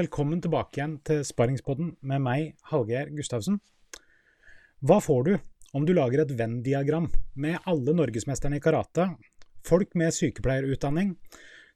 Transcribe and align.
velkommen 0.00 0.40
tilbake 0.40 0.78
igjen 0.78 0.92
til 1.04 1.20
Sparringspodden 1.26 1.90
med 2.08 2.22
meg, 2.24 2.44
Hallgeir 2.70 3.10
Gustavsen. 3.12 3.58
Hva 4.80 4.96
får 5.04 5.26
du 5.26 5.32
om 5.76 5.84
du 5.84 5.92
lager 5.92 6.22
et 6.22 6.32
Venn-diagram 6.38 7.10
med 7.42 7.58
alle 7.68 7.92
norgesmesterne 7.98 8.56
i 8.56 8.62
karate, 8.64 9.10
folk 9.66 9.92
med 10.00 10.14
sykepleierutdanning, 10.16 11.12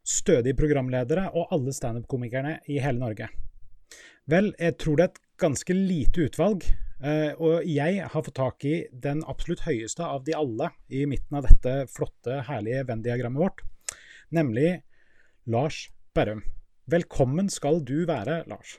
stødige 0.01 0.57
programledere 0.57 1.27
og 1.35 1.53
alle 1.53 1.75
standup-komikerne 1.77 2.57
i 2.73 2.79
hele 2.81 3.03
Norge? 3.03 3.29
Vel, 4.31 4.55
jeg 4.57 4.79
tror 4.81 4.97
det 4.97 5.05
er 5.05 5.13
et 5.13 5.23
ganske 5.45 5.77
lite 5.77 6.25
utvalg, 6.31 6.65
eh, 7.05 7.37
og 7.37 7.69
jeg 7.69 8.09
har 8.09 8.27
fått 8.31 8.41
tak 8.41 8.65
i 8.65 8.77
den 9.05 9.21
absolutt 9.29 9.67
høyeste 9.69 10.07
av 10.07 10.25
de 10.25 10.39
alle 10.39 10.73
i 10.89 11.05
midten 11.11 11.43
av 11.43 11.51
dette 11.51 11.77
flotte, 11.93 12.41
herlige 12.49 12.89
Venn-diagrammet 12.89 13.45
vårt, 13.51 13.67
nemlig 14.33 14.79
Lars 15.45 15.91
Berrum. 16.17 16.47
Velkommen 16.85 17.47
skal 17.49 17.79
du 17.81 18.03
være, 18.05 18.43
Lars. 18.45 18.75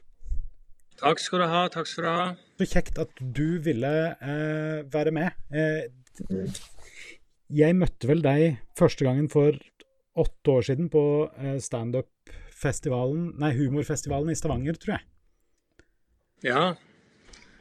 Takk 1.01 1.17
skal 1.17 1.41
du 1.41 1.45
ha. 1.49 1.61
takk 1.73 1.87
skal 1.89 2.05
du 2.05 2.09
ha. 2.13 2.25
Så 2.61 2.67
kjekt 2.69 2.99
at 3.01 3.09
du 3.17 3.57
ville 3.65 3.93
eh, 4.13 4.83
være 4.93 5.13
med. 5.15 5.33
Eh, 5.49 5.89
jeg 7.49 7.73
møtte 7.73 8.05
vel 8.05 8.21
deg 8.21 8.59
første 8.77 9.07
gangen 9.07 9.25
for 9.33 9.57
åtte 10.21 10.53
år 10.53 10.67
siden 10.69 10.91
på 10.93 11.01
eh, 11.33 11.57
standup-festivalen, 11.57 13.31
nei, 13.41 13.55
humorfestivalen 13.57 14.29
i 14.29 14.37
Stavanger, 14.37 14.77
tror 14.77 14.99
jeg. 14.99 15.05
Ja. 16.45 16.63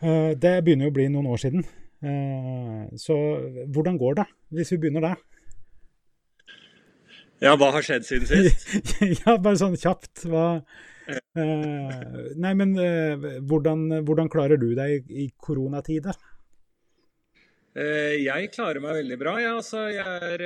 Eh, 0.04 0.36
det 0.36 0.58
begynner 0.60 0.90
jo 0.90 0.92
å 0.92 0.98
bli 1.00 1.08
noen 1.08 1.32
år 1.32 1.40
siden. 1.40 1.64
Eh, 2.04 2.84
så 3.00 3.16
hvordan 3.72 3.96
går 3.96 4.20
det, 4.20 4.28
hvis 4.60 4.76
vi 4.76 4.82
begynner 4.84 5.08
der? 5.08 5.24
Ja, 7.44 7.54
hva 7.60 7.70
har 7.74 7.84
skjedd 7.84 8.06
siden 8.08 8.28
sist? 8.28 8.94
ja, 9.20 9.36
bare 9.36 9.58
sånn 9.60 9.76
kjapt. 9.76 10.24
Hva 10.30 10.46
eh, 11.10 11.42
Nei, 12.40 12.52
men 12.56 12.72
eh, 12.80 13.26
hvordan, 13.44 13.90
hvordan, 14.06 14.30
klarer 14.32 14.60
du 14.60 14.70
deg 14.76 15.10
i, 15.10 15.26
i 15.26 15.32
koronatider? 15.36 16.16
Uh, 17.74 18.14
jeg 18.14 18.52
klarer 18.54 18.78
meg 18.80 19.00
veldig 19.00 19.18
bra. 19.20 19.34
Ja, 19.42 19.56
altså, 19.58 19.88
jeg 19.90 20.30
er, 20.30 20.44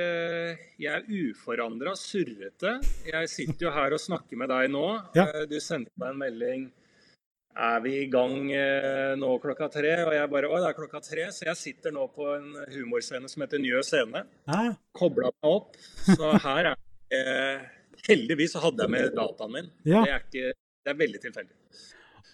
jeg 0.81 0.91
er 0.97 1.29
uforandra 1.29 1.93
surrete. 1.95 2.79
Jeg 3.07 3.31
sitter 3.31 3.69
jo 3.69 3.73
her 3.77 3.95
og 3.95 4.03
snakker 4.03 4.41
med 4.41 4.51
deg 4.51 4.73
nå. 4.73 4.83
Ja. 5.15 5.29
Du 5.47 5.55
sendte 5.63 5.93
meg 6.01 6.15
en 6.15 6.21
melding 6.25 6.67
er 7.59 7.79
vi 7.83 7.95
i 8.05 8.07
gang 8.07 8.45
nå 9.19 9.29
klokka 9.43 9.67
tre? 9.73 9.89
Og 10.05 10.13
jeg 10.15 10.31
bare 10.31 10.47
Å, 10.47 10.59
det 10.61 10.67
er 10.69 10.75
klokka 10.77 11.01
tre. 11.03 11.25
Så 11.35 11.47
jeg 11.49 11.59
sitter 11.59 11.91
nå 11.91 12.05
på 12.15 12.29
en 12.37 12.53
humorscene 12.71 13.27
som 13.27 13.43
heter 13.43 13.59
Njø 13.59 13.81
scene. 13.83 14.21
Ah. 14.47 14.69
Kobla 14.95 15.33
meg 15.33 15.49
opp. 15.49 15.75
Så 16.05 16.37
her 16.45 16.71
er 16.71 16.77
Eh, 17.09 17.61
heldigvis 18.07 18.57
hadde 18.61 18.85
jeg 18.85 18.93
med 18.93 19.15
dataen 19.17 19.55
min. 19.55 19.71
Ja. 19.87 20.03
Det, 20.03 20.11
er 20.11 20.27
ikke, 20.27 20.51
det, 20.53 20.93
er 20.93 20.99
veldig 20.99 21.21
tilfeldig. 21.23 21.55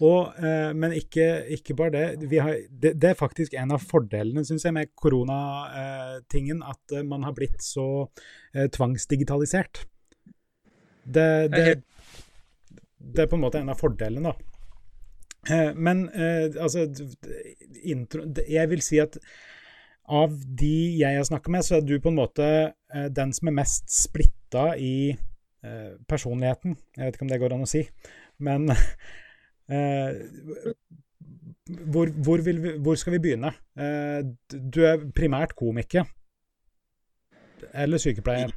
Og, 0.03 0.35
eh, 0.43 0.71
men 0.75 0.95
ikke, 0.97 1.27
ikke, 1.55 1.75
bare 1.79 1.93
det. 2.19 2.41
Har, 2.43 2.57
det. 2.69 2.95
det. 2.99 3.11
er 3.13 3.19
faktisk 3.19 3.55
en 3.55 3.71
av 3.71 3.83
fordelene 3.83 4.43
synes 4.47 4.67
jeg, 4.67 4.75
med 4.75 4.91
koronatingen, 4.99 6.63
eh, 6.63 6.73
at 6.73 6.97
man 7.07 7.23
har 7.23 7.35
blitt 7.37 7.63
så 7.63 7.87
eh, 8.53 8.67
tvangsdigitalisert. 8.75 9.85
Det, 11.05 11.29
det, 11.53 11.65
det, 12.97 13.23
er 13.23 13.29
på 13.29 13.37
en 13.37 13.45
måte 13.45 13.61
en 13.61 13.71
av 13.71 13.79
fordelene, 13.79 14.33
da. 14.33 14.51
Eh, 15.45 15.71
men 15.77 16.07
eh, 16.09 16.49
altså 16.57 16.87
intro, 17.85 18.23
Jeg 18.49 18.71
vil 18.71 18.81
si 18.81 18.97
at 18.99 19.19
av 20.09 20.33
de 20.59 20.97
jeg 20.99 21.17
har 21.17 21.25
snakka 21.25 21.53
med, 21.53 21.63
så 21.65 21.77
er 21.77 21.85
du 21.85 21.95
på 22.01 22.11
en 22.11 22.19
måte 22.19 22.47
den 23.15 23.31
som 23.33 23.49
er 23.49 23.55
mest 23.57 23.89
splitt 23.89 24.35
rota 24.55 24.77
i 24.77 25.15
eh, 25.63 25.93
personligheten. 26.07 26.75
Jeg 26.95 27.05
vet 27.05 27.15
ikke 27.15 27.25
om 27.25 27.31
det 27.31 27.39
går 27.39 27.55
an 27.55 27.65
å 27.65 27.69
si. 27.69 27.83
Men 28.39 28.69
eh, 29.75 30.11
hvor, 31.91 32.11
hvor, 32.23 32.43
vi, 32.45 32.77
hvor, 32.77 32.95
skal 32.95 33.17
vi 33.17 33.23
begynne? 33.23 33.53
Eh, 33.75 34.21
du 34.49 34.83
er 34.85 35.09
primært 35.15 35.55
komiker. 35.55 36.05
Eller 37.73 37.99
sykepleier? 37.99 38.53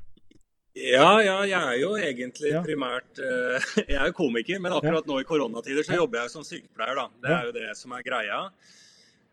Ja, 0.79 1.19
ja, 1.25 1.41
jeg 1.49 1.59
er 1.59 1.79
jo 1.81 1.95
egentlig 1.99 2.53
ja. 2.53 2.61
primært 2.63 3.19
uh, 3.19 3.57
Jeg 3.89 3.97
er 3.99 4.13
jo 4.13 4.15
komiker, 4.15 4.61
men 4.63 4.77
akkurat 4.77 5.01
ja. 5.01 5.09
nå 5.11 5.17
i 5.19 5.27
koronatider 5.27 5.83
så 5.83 5.97
jobber 5.97 6.21
jeg 6.21 6.31
som 6.31 6.45
sykepleier, 6.47 6.95
da. 6.95 7.07
Det 7.25 7.33
er 7.35 7.49
jo 7.49 7.55
det 7.57 7.73
som 7.75 7.97
er 7.97 8.05
greia. 8.07 8.45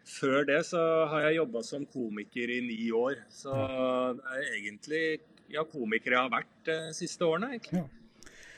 Før 0.10 0.48
det 0.48 0.64
så 0.66 0.82
har 1.12 1.28
jeg 1.28 1.38
jobba 1.38 1.62
som 1.68 1.86
komiker 1.86 2.50
i 2.50 2.58
ni 2.66 2.80
år. 2.98 3.20
Så 3.30 3.54
det 3.54 4.40
er 4.40 4.50
egentlig 4.56 5.06
ja, 5.54 5.64
komikere 5.70 6.24
har 6.24 6.32
vært 6.34 6.56
de 6.68 6.80
uh, 6.90 6.94
siste 6.96 7.26
årene. 7.28 7.56
egentlig. 7.56 7.84
Ja. 7.84 8.06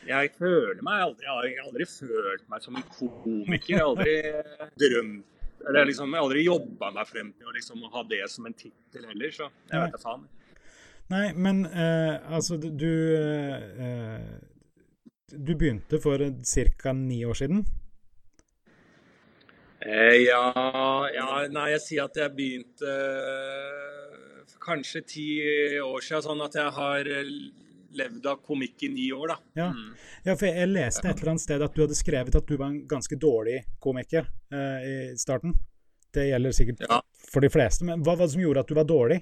Jeg 0.08 0.31
føler 0.38 0.80
meg 0.86 1.02
aldri, 1.03 1.25
jeg 1.25 1.58
har 1.58 1.66
aldri 1.68 1.86
følt 1.92 2.46
meg 2.48 2.64
som 2.64 2.78
en 2.80 2.86
komiker. 2.94 3.74
Jeg 3.74 3.81
har 3.81 3.90
aldri 3.90 4.14
eh, 4.30 4.70
drømt 4.80 5.34
eller 5.68 5.90
liksom, 5.90 6.14
Jeg 6.14 6.22
har 6.22 6.28
aldri 6.28 6.44
jobba 6.46 6.92
meg 6.96 7.09
frem 7.09 7.31
til 7.36 7.50
å 7.50 7.56
liksom, 7.56 7.81
ha 7.92 8.03
det 8.08 8.22
som 8.31 8.46
en 8.48 8.56
tittel 8.56 9.08
heller, 9.09 9.34
så 9.34 9.50
jeg 9.72 9.81
vet 9.81 9.96
da 9.96 10.00
faen. 10.00 10.28
Nei, 11.12 11.25
men 11.36 11.64
uh, 11.66 12.36
altså, 12.36 12.58
du 12.59 12.94
uh, 13.16 14.31
Du 15.31 15.54
begynte 15.56 16.00
for 16.04 16.22
ca. 16.22 16.94
ni 16.94 17.25
år 17.25 17.42
siden? 17.42 17.66
ja, 19.88 20.42
ja, 21.14 21.25
Nei, 21.54 21.68
jeg 21.72 21.81
sier 21.84 22.08
at 22.09 22.18
jeg 22.19 22.34
begynte 22.36 22.94
kanskje 24.68 25.02
ti 25.08 25.30
år 25.82 26.04
siden, 26.04 26.26
sånn 26.28 26.44
at 26.46 26.58
jeg 26.60 26.76
har 26.76 27.10
eh, 27.14 27.32
levd 27.98 28.28
av 28.30 28.42
komikk 28.46 28.84
i 28.84 28.92
ni 28.94 29.08
år, 29.16 29.34
da. 29.34 29.38
Ja. 29.62 29.70
Mm. 29.72 29.96
ja, 30.28 30.36
for 30.36 30.48
jeg 30.50 30.70
leste 30.72 31.08
et 31.08 31.22
eller 31.22 31.34
annet 31.34 31.46
sted 31.46 31.66
at 31.66 31.76
du 31.76 31.84
hadde 31.86 31.98
skrevet 31.98 32.38
at 32.40 32.48
du 32.48 32.56
var 32.58 32.70
en 32.70 32.84
ganske 32.90 33.20
dårlig 33.20 33.62
komiker 33.84 34.28
eh, 34.52 34.88
i 34.88 34.96
starten. 35.20 35.56
Det 36.14 36.30
gjelder 36.30 36.56
sikkert 36.56 36.86
ja. 36.88 37.02
for 37.32 37.44
de 37.44 37.52
fleste, 37.52 37.88
men 37.88 38.04
hva 38.06 38.16
var 38.16 38.28
det 38.28 38.36
som 38.36 38.44
gjorde 38.44 38.64
at 38.64 38.72
du 38.72 38.78
var 38.78 38.88
dårlig? 38.90 39.22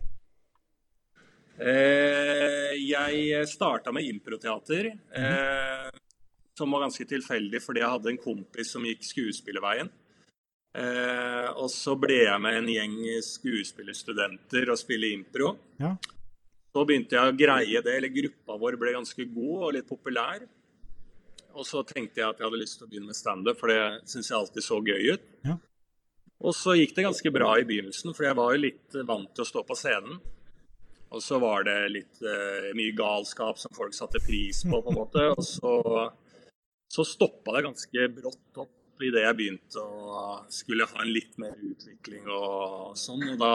Eh, 1.55 2.73
jeg 2.83 3.45
starta 3.47 3.93
med 3.95 4.07
improteater, 4.09 4.91
mm. 5.15 5.21
eh, 5.21 6.01
som 6.57 6.71
var 6.71 6.85
ganske 6.85 7.07
tilfeldig 7.07 7.61
fordi 7.63 7.83
jeg 7.83 7.93
hadde 7.93 8.11
en 8.11 8.21
kompis 8.21 8.73
som 8.75 8.85
gikk 8.87 9.05
skuespillerveien. 9.07 9.91
Eh, 10.75 11.47
og 11.55 11.69
så 11.71 11.93
ble 11.99 12.17
jeg 12.25 12.41
med 12.43 12.59
en 12.59 12.67
gjeng 12.67 12.95
skuespillerstudenter 13.23 14.71
og 14.73 14.79
spille 14.79 15.13
impro. 15.15 15.53
Ja. 15.79 15.93
Så 16.75 16.83
begynte 16.83 17.15
jeg 17.15 17.31
å 17.31 17.37
greie 17.39 17.81
det, 17.83 17.93
eller 17.95 18.11
gruppa 18.11 18.57
vår 18.59 18.75
ble 18.81 18.97
ganske 18.97 19.27
god 19.31 19.61
og 19.69 19.75
litt 19.77 19.87
populær. 19.87 20.43
Og 21.55 21.63
så 21.63 21.85
tenkte 21.87 22.19
jeg 22.19 22.27
at 22.27 22.41
jeg 22.41 22.49
hadde 22.49 22.59
lyst 22.59 22.81
til 22.81 22.87
å 22.87 22.91
begynne 22.91 23.13
med 23.13 23.15
standup, 23.15 23.59
for 23.61 23.71
det 23.71 24.09
syns 24.11 24.27
jeg 24.27 24.35
alltid 24.35 24.65
så 24.65 24.81
gøy 24.83 25.13
ut. 25.15 25.29
Ja. 25.47 25.55
Og 26.43 26.51
så 26.57 26.75
gikk 26.75 26.97
det 26.97 27.05
ganske 27.05 27.31
bra 27.31 27.53
i 27.55 27.67
begynnelsen, 27.67 28.11
for 28.11 28.27
jeg 28.27 28.35
var 28.35 28.51
jo 28.51 28.65
litt 28.65 28.97
vant 29.07 29.31
til 29.31 29.45
å 29.45 29.47
stå 29.47 29.63
på 29.63 29.77
scenen. 29.79 30.19
Og 31.15 31.23
så 31.23 31.39
var 31.39 31.63
det 31.63 31.77
litt 31.93 32.19
uh, 32.25 32.73
mye 32.75 32.91
galskap 32.97 33.61
som 33.61 33.71
folk 33.77 33.95
satte 33.95 34.19
pris 34.25 34.65
på, 34.67 34.75
på 34.75 34.91
en 34.91 34.99
måte. 34.99 35.29
Og 35.31 35.45
så, 35.47 35.75
så 36.91 37.05
stoppa 37.07 37.55
det 37.55 37.69
ganske 37.69 38.09
brått 38.17 38.65
opp 38.65 38.73
idet 39.03 39.25
jeg 39.25 39.37
begynte 39.39 39.81
å 39.83 40.23
skulle 40.51 40.87
ha 40.87 41.03
en 41.03 41.11
litt 41.11 41.35
mer 41.41 41.55
utvikling 41.59 42.29
og 42.31 42.95
sånn. 42.99 43.23
Og 43.33 43.37
da 43.41 43.51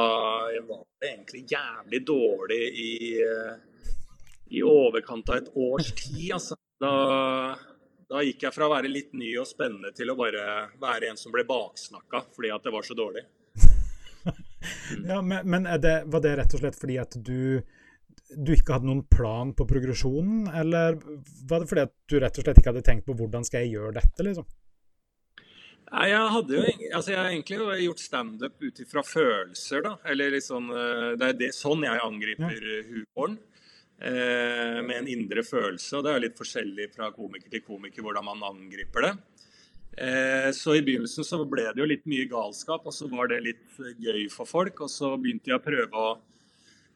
var 0.68 0.84
det 1.00 1.10
egentlig 1.14 1.44
jævlig 1.48 2.02
dårlig 2.06 2.60
i, 2.84 2.92
i 4.58 4.62
overkant 4.66 5.32
av 5.32 5.40
et 5.40 5.50
års 5.54 5.92
tid, 5.96 6.30
altså. 6.36 6.58
Da, 6.80 6.92
da, 8.08 8.22
gikk 8.24 8.46
jeg 8.46 8.56
fra 8.56 8.64
å 8.68 8.72
være 8.72 8.88
litt 8.88 9.10
ny 9.12 9.34
og 9.40 9.48
spennende 9.48 9.92
til 9.96 10.08
å 10.08 10.16
bare 10.16 10.70
være 10.80 11.10
en 11.10 11.20
som 11.20 11.32
ble 11.34 11.44
baksnakka 11.48 12.22
fordi 12.32 12.52
at 12.54 12.64
det 12.64 12.72
var 12.72 12.86
så 12.86 12.96
dårlig. 12.96 13.26
ja, 15.10 15.20
Men, 15.20 15.44
men 15.44 15.68
det, 15.80 16.02
var 16.08 16.24
det 16.24 16.38
rett 16.40 16.56
og 16.56 16.64
slett 16.64 16.80
fordi 16.80 16.96
at 17.02 17.16
du 17.20 17.60
du 18.30 18.52
ikke 18.54 18.76
hadde 18.76 18.86
noen 18.86 19.02
plan 19.10 19.50
på 19.58 19.64
progresjonen, 19.66 20.44
eller 20.54 20.98
var 21.50 21.62
det 21.62 21.70
fordi 21.70 21.82
at 21.82 21.94
du 22.06 22.18
rett 22.22 22.36
og 22.38 22.44
slett 22.44 22.60
ikke 22.60 22.70
hadde 22.70 22.84
tenkt 22.86 23.08
på 23.08 23.16
hvordan 23.18 23.46
skal 23.46 23.64
jeg 23.64 23.74
gjøre 23.74 23.96
dette, 23.96 24.26
liksom? 24.26 24.46
Nei, 25.90 26.06
jeg 26.12 26.26
hadde 26.34 26.54
jo 26.54 26.64
altså 26.94 27.10
jeg 27.10 27.18
har 27.18 27.28
egentlig 27.32 27.56
gjort 27.82 28.02
standup 28.02 28.60
ut 28.62 28.82
ifra 28.84 29.02
følelser, 29.02 29.82
da. 29.86 29.96
Eller 30.12 30.36
liksom 30.36 30.68
Det 30.70 31.28
er 31.28 31.38
det, 31.38 31.48
sånn 31.56 31.82
jeg 31.82 32.04
angriper 32.04 32.58
ja. 32.62 32.82
humoren. 32.92 33.38
Eh, 34.00 34.82
med 34.82 34.96
en 34.96 35.08
indre 35.12 35.42
følelse. 35.44 35.98
Og 35.98 36.06
det 36.06 36.12
er 36.14 36.22
litt 36.24 36.38
forskjellig 36.38 36.86
fra 36.94 37.10
komiker 37.12 37.52
til 37.52 37.60
komiker 37.66 38.04
hvordan 38.04 38.24
man 38.30 38.46
angriper 38.48 39.04
det. 39.04 39.12
Eh, 40.00 40.48
så 40.56 40.78
i 40.78 40.84
begynnelsen 40.86 41.26
så 41.26 41.42
ble 41.44 41.66
det 41.68 41.82
jo 41.82 41.88
litt 41.90 42.06
mye 42.08 42.24
galskap, 42.30 42.86
og 42.88 42.96
så 42.96 43.10
var 43.12 43.28
det 43.28 43.42
litt 43.44 43.80
gøy 44.00 44.24
for 44.32 44.48
folk. 44.48 44.80
Og 44.86 44.88
så 44.92 45.12
begynte 45.20 45.52
jeg 45.52 45.60
å 45.60 45.64
prøve 45.66 46.04
å 46.06 46.14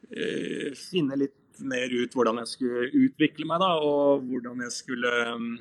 eh, 0.09 0.73
finne 0.79 1.21
litt 1.21 1.61
mer 1.61 1.93
ut 1.93 2.17
hvordan 2.17 2.41
jeg 2.41 2.53
skulle 2.55 2.89
utvikle 3.05 3.47
meg, 3.53 3.61
da, 3.61 3.75
og 3.85 4.25
hvordan 4.31 4.65
jeg 4.65 4.73
skulle 4.75 5.13
um, 5.37 5.53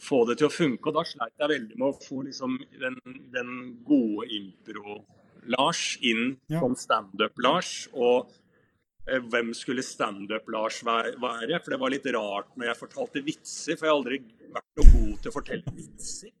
få 0.00 0.24
det 0.28 0.38
til 0.40 0.48
å 0.48 0.52
funke. 0.52 0.90
Og 0.90 0.96
da 0.96 1.06
sleit 1.06 1.34
jeg 1.40 1.52
veldig 1.54 1.80
med 1.80 1.88
å 1.88 2.04
få 2.04 2.22
liksom 2.26 2.58
den, 2.80 2.98
den 3.34 3.56
gode 3.86 4.28
impro-Lars 4.36 5.96
inn 6.00 6.36
ja. 6.52 6.60
som 6.62 6.76
standup-Lars. 6.78 7.74
Og 7.94 8.30
eh, 9.06 9.20
hvem 9.32 9.52
skulle 9.56 9.84
standup-Lars 9.86 10.82
være? 10.86 11.60
For 11.60 11.74
det 11.74 11.80
var 11.82 11.94
litt 11.94 12.08
rart 12.16 12.54
når 12.56 12.72
jeg 12.72 12.80
fortalte 12.84 13.24
vitser, 13.26 13.76
for 13.76 13.88
jeg 13.88 13.92
har 13.92 13.98
aldri 13.98 14.22
vært 14.50 14.80
noe 14.80 14.94
god 14.94 15.12
til 15.18 15.32
å 15.32 15.36
fortelle 15.36 15.76
vitser. 15.76 16.32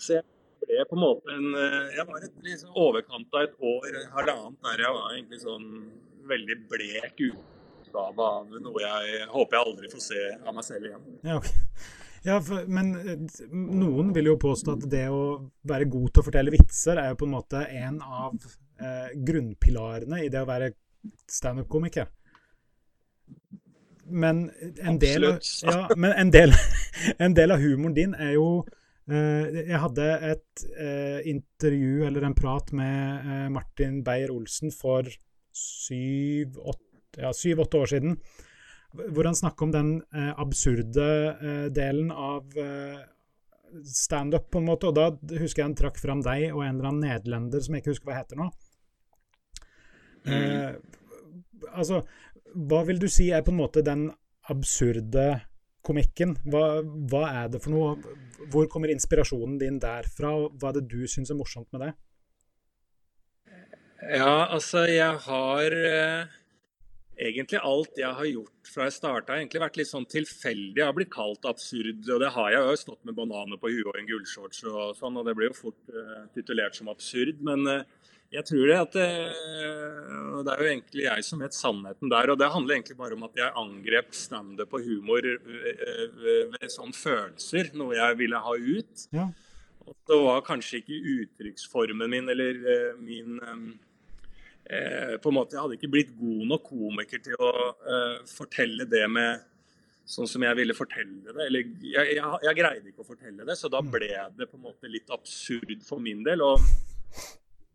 Så 0.00 0.18
jeg 0.18 0.26
ble 0.64 0.84
på 0.88 0.96
en 0.96 1.02
måte 1.02 1.32
en 1.34 1.56
eh, 1.56 1.96
Jeg 1.98 2.06
var 2.08 2.24
et 2.24 2.44
liksom 2.44 2.76
overkant 2.78 3.34
av 3.36 3.48
et 3.48 3.56
år, 3.72 4.04
halvannet, 4.16 4.60
der 4.68 4.84
jeg 4.84 4.98
var 4.98 5.16
egentlig 5.16 5.40
sånn 5.42 5.72
veldig 6.30 6.56
blek 6.70 7.24
utgave 7.26 8.22
av 8.22 8.52
noe 8.62 8.82
jeg 8.84 9.24
håper 9.32 9.56
jeg 9.56 9.66
aldri 9.66 9.90
får 9.90 10.04
se 10.04 10.20
av 10.36 10.54
meg 10.54 10.66
selv 10.66 10.86
igjen. 10.90 11.08
Ja, 11.26 11.40
okay. 11.40 11.64
Ja 12.26 12.38
for, 12.44 12.66
men 12.68 12.92
eh, 13.00 13.42
noen 13.52 14.14
vil 14.16 14.32
jo 14.32 14.38
påstå 14.40 14.76
at 14.76 14.86
det 14.92 15.06
å 15.12 15.22
være 15.68 15.88
god 15.92 16.08
til 16.10 16.22
å 16.22 16.26
fortelle 16.28 16.54
vitser 16.54 17.00
er 17.00 17.12
jo 17.12 17.20
på 17.20 17.28
en 17.28 17.36
måte 17.36 17.64
en 17.80 18.00
av 18.04 18.36
eh, 18.80 19.12
grunnpilarene 19.30 20.24
i 20.24 20.32
det 20.32 20.42
å 20.42 20.48
være 20.48 20.72
standup-komiker. 21.30 22.10
Men 24.10 24.48
en 24.82 24.98
del, 24.98 25.24
ja, 25.62 25.86
men 25.94 26.12
en 26.18 26.32
del, 26.34 26.52
en 27.24 27.34
del 27.36 27.54
av 27.54 27.62
humoren 27.62 27.96
din 27.96 28.16
er 28.18 28.34
jo 28.34 28.50
Eh, 29.10 29.62
jeg 29.66 29.80
hadde 29.82 30.06
et 30.28 30.64
eh, 30.78 31.20
intervju, 31.32 32.04
eller 32.06 32.28
en 32.28 32.36
prat, 32.36 32.70
med 32.76 33.24
eh, 33.24 33.48
Martin 33.50 34.04
Beyer-Olsen 34.06 34.70
for 34.74 35.08
syv-åtte 35.56 37.18
ja, 37.18 37.32
år 37.32 37.90
siden. 37.90 38.20
Hvor 38.90 39.26
han 39.28 39.38
snakker 39.38 39.68
om 39.68 39.72
den 39.74 39.90
absurde 40.10 41.04
delen 41.70 42.10
av 42.10 42.56
standup, 43.84 44.50
på 44.50 44.58
en 44.58 44.68
måte. 44.68 44.90
Og 44.90 44.96
da 44.96 45.10
husker 45.40 45.62
jeg 45.62 45.68
han 45.68 45.76
trakk 45.78 46.00
fram 46.00 46.24
deg 46.24 46.50
og 46.50 46.64
en 46.64 46.74
eller 46.74 46.90
annen 46.90 47.06
nederlender 47.06 47.62
som 47.64 47.76
jeg 47.76 47.84
ikke 47.84 47.94
husker 47.94 48.10
hva 48.10 48.18
heter 48.18 48.40
nå. 48.40 48.48
Mm. 50.26 50.34
Eh, 50.34 51.70
altså, 51.72 52.02
hva 52.54 52.82
vil 52.88 53.00
du 53.00 53.08
si 53.10 53.30
er 53.32 53.44
på 53.46 53.54
en 53.54 53.60
måte 53.62 53.84
den 53.86 54.08
absurde 54.50 55.28
komikken? 55.86 56.36
Hva, 56.44 56.82
hva, 56.82 57.24
er 57.44 57.54
det 57.54 57.62
for 57.64 57.74
noe? 57.74 58.16
Hvor 58.50 58.68
kommer 58.72 58.92
inspirasjonen 58.92 59.58
din 59.60 59.80
derfra? 59.82 60.34
og 60.36 60.60
Hva 60.60 60.72
er 60.72 60.80
det 60.80 60.88
du 60.92 61.04
syns 61.08 61.32
er 61.32 61.38
morsomt 61.38 61.70
med 61.74 61.86
det? 61.86 61.94
Ja, 64.00 64.48
altså 64.48 64.86
jeg 64.88 65.18
har 65.26 65.74
eh, 65.76 66.38
Egentlig 67.20 67.58
alt 67.60 67.98
jeg 68.00 68.16
har 68.16 68.28
gjort 68.30 68.68
fra 68.72 68.86
jeg 68.86 68.96
starta, 68.96 69.34
har 69.34 69.42
egentlig 69.42 69.60
vært 69.60 69.78
litt 69.80 69.90
sånn 69.90 70.06
tilfeldig. 70.08 70.78
Jeg 70.78 70.86
har 70.88 70.96
blitt 70.96 71.12
kalt 71.12 71.44
absurd, 71.48 71.98
og 72.08 72.22
det 72.22 72.30
har 72.32 72.52
jeg 72.54 72.62
jo 72.64 72.78
stått 72.80 73.02
med 73.04 73.16
bananer 73.18 73.60
på 73.60 73.72
huet 73.72 73.90
og 73.90 73.98
en 74.00 74.08
gullshorts 74.08 74.62
og 74.70 74.94
sånn, 74.96 75.18
og 75.20 75.26
det 75.28 75.34
blir 75.36 75.50
jo 75.50 75.58
fort 75.58 75.92
uh, 75.92 76.22
titulert 76.36 76.78
som 76.78 76.88
absurd. 76.92 77.42
Men 77.44 77.66
uh, 77.68 77.82
jeg 78.32 78.46
tror 78.46 78.70
det 78.70 78.78
at 78.78 78.96
det, 78.96 79.06
det 80.46 80.54
er 80.54 80.62
jo 80.62 80.70
egentlig 80.70 81.04
jeg 81.04 81.26
som 81.26 81.44
vet 81.44 81.56
sannheten 81.56 82.12
der. 82.12 82.32
Og 82.32 82.40
det 82.40 82.50
handler 82.54 82.78
egentlig 82.78 82.96
bare 83.02 83.18
om 83.18 83.26
at 83.26 83.36
jeg 83.42 83.56
angrep 83.58 84.16
standup 84.16 84.70
på 84.72 84.80
humor 84.86 85.26
ved 85.26 86.66
sånne 86.70 86.96
følelser. 86.96 87.72
Noe 87.76 87.98
jeg 87.98 88.20
ville 88.22 88.40
ha 88.46 88.54
ut. 88.54 89.06
Ja. 89.16 89.28
Og 89.90 89.96
det 90.06 90.18
var 90.22 90.44
kanskje 90.46 90.78
ikke 90.78 91.00
uttrykksformen 91.16 92.12
min 92.12 92.30
eller 92.30 92.60
uh, 92.62 93.00
min 93.02 93.40
um, 93.42 93.64
uh, 94.70 95.14
På 95.22 95.30
en 95.30 95.36
måte, 95.36 95.56
Jeg 95.56 95.64
hadde 95.64 95.78
ikke 95.78 95.92
blitt 95.92 96.12
god 96.18 96.44
nok 96.54 96.66
komiker 96.70 97.22
til 97.24 97.36
å 97.38 97.52
eh, 97.70 98.18
fortelle 98.30 98.86
det 98.88 99.04
med 99.10 99.46
sånn 100.10 100.28
som 100.30 100.42
jeg 100.42 100.58
ville 100.58 100.74
fortelle 100.74 101.20
det. 101.26 101.44
Eller 101.46 101.66
jeg, 101.66 102.14
jeg, 102.16 102.38
jeg, 102.46 102.56
greide 102.58 102.90
ikke 102.90 103.04
å 103.04 103.10
fortelle 103.10 103.46
det, 103.46 103.56
så 103.58 103.70
da 103.72 103.82
mm. 103.82 103.90
ble 103.92 104.10
det 104.38 104.48
på 104.50 104.58
en 104.58 104.66
måte 104.66 104.90
litt 104.90 105.12
absurd 105.14 105.84
for 105.86 106.02
min 106.02 106.24
del. 106.26 106.42
og 106.44 106.62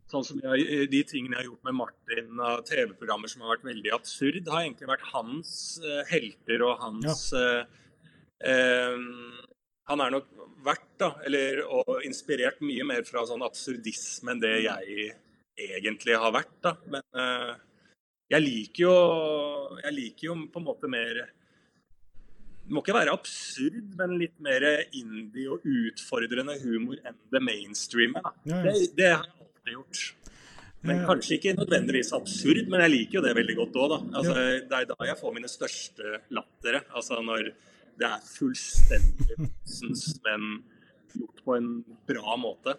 Sånn 0.06 0.22
som 0.22 0.38
jeg, 0.38 0.86
De 0.92 1.00
tingene 1.08 1.34
jeg 1.34 1.40
har 1.40 1.48
gjort 1.48 1.66
med 1.66 1.78
Martin 1.80 2.42
av 2.42 2.62
TV-programmer 2.68 3.30
som 3.30 3.42
har 3.42 3.56
vært 3.56 3.66
veldig 3.66 3.92
absurd, 3.96 4.52
har 4.52 4.62
egentlig 4.62 4.90
vært 4.92 5.08
hans 5.10 5.50
eh, 5.82 6.02
helter 6.12 6.62
og 6.66 6.84
hans 6.84 7.24
ja. 7.34 7.64
uh, 7.66 7.82
uh, 8.46 9.42
Han 9.90 10.02
er 10.04 10.14
nok 10.14 10.28
vært, 10.66 10.86
da, 11.02 11.12
eller 11.26 11.64
og 11.66 12.04
inspirert 12.06 12.62
mye 12.64 12.86
mer 12.86 13.02
fra 13.06 13.24
sånn 13.26 13.44
absurdisme 13.46 14.34
enn 14.34 14.42
det 14.42 14.54
jeg 14.64 15.10
egentlig 15.56 16.18
har 16.20 16.34
vært. 16.34 16.52
da, 16.64 16.74
Men 16.92 17.02
jeg 18.32 18.42
liker 18.42 18.82
jo 18.82 18.94
jeg 19.82 19.94
liker 19.94 20.28
jo 20.28 20.36
på 20.52 20.60
en 20.60 20.66
måte 20.66 20.90
mer 20.90 21.26
det 22.66 22.74
må 22.74 22.82
ikke 22.82 22.96
være 22.96 23.12
absurd, 23.14 23.92
men 23.94 24.16
litt 24.18 24.34
mer 24.42 24.64
indie 24.98 25.46
og 25.54 25.62
utfordrende 25.62 26.56
humor 26.64 26.98
enn 27.06 27.14
det 27.30 27.42
mainstreame. 27.46 28.18
Ja, 28.18 28.32
ja. 28.50 28.62
Det, 28.64 28.72
det, 28.98 29.10
har 29.12 29.28
jeg 29.28 29.44
alltid 29.44 29.76
gjort. 29.76 30.00
Men 30.86 31.04
Kanskje 31.06 31.36
ikke 31.38 31.54
nødvendigvis 31.60 32.10
absurd, 32.16 32.64
men 32.66 32.82
jeg 32.82 32.92
liker 32.92 33.20
jo 33.20 33.22
det 33.22 33.36
veldig 33.38 33.56
godt 33.60 33.78
òg. 33.84 33.94
Altså, 34.18 34.34
det 34.66 34.80
er 34.80 34.88
da 34.90 35.08
jeg 35.08 35.18
får 35.20 35.36
mine 35.38 35.50
største 35.50 36.18
lattere. 36.34 36.82
Altså 36.90 37.20
når 37.22 37.52
det 37.96 38.08
er 38.10 38.26
fullstendig 38.34 39.38
nonsens, 39.38 40.04
men 40.26 40.50
gjort 41.14 41.46
på 41.46 41.56
en 41.60 41.70
bra 42.10 42.36
måte. 42.40 42.76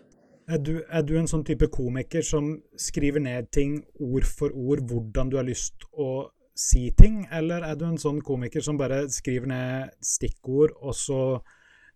Er 0.47 0.61
du, 0.63 0.77
er 0.87 1.03
du, 1.03 1.17
en 1.19 1.27
sånn 1.27 1.43
type 1.43 1.67
komiker 1.67 2.23
som 2.23 2.53
skriver 2.79 3.19
ned 3.19 3.49
ting 3.51 3.81
ord 3.99 4.23
for 4.23 4.53
ord 4.55 4.85
hvordan 4.87 5.31
du 5.31 5.35
har 5.35 5.47
lyst 5.47 5.83
å 5.91 6.29
si 6.57 6.85
ting, 6.97 7.25
eller 7.35 7.65
er 7.67 7.75
du 7.75 7.83
en 7.85 7.99
sånn 7.99 8.21
komiker 8.25 8.63
som 8.63 8.79
bare 8.79 9.03
skriver 9.11 9.51
ned 9.51 9.97
stikkord, 9.99 10.71
og 10.79 10.95
så, 10.95 11.19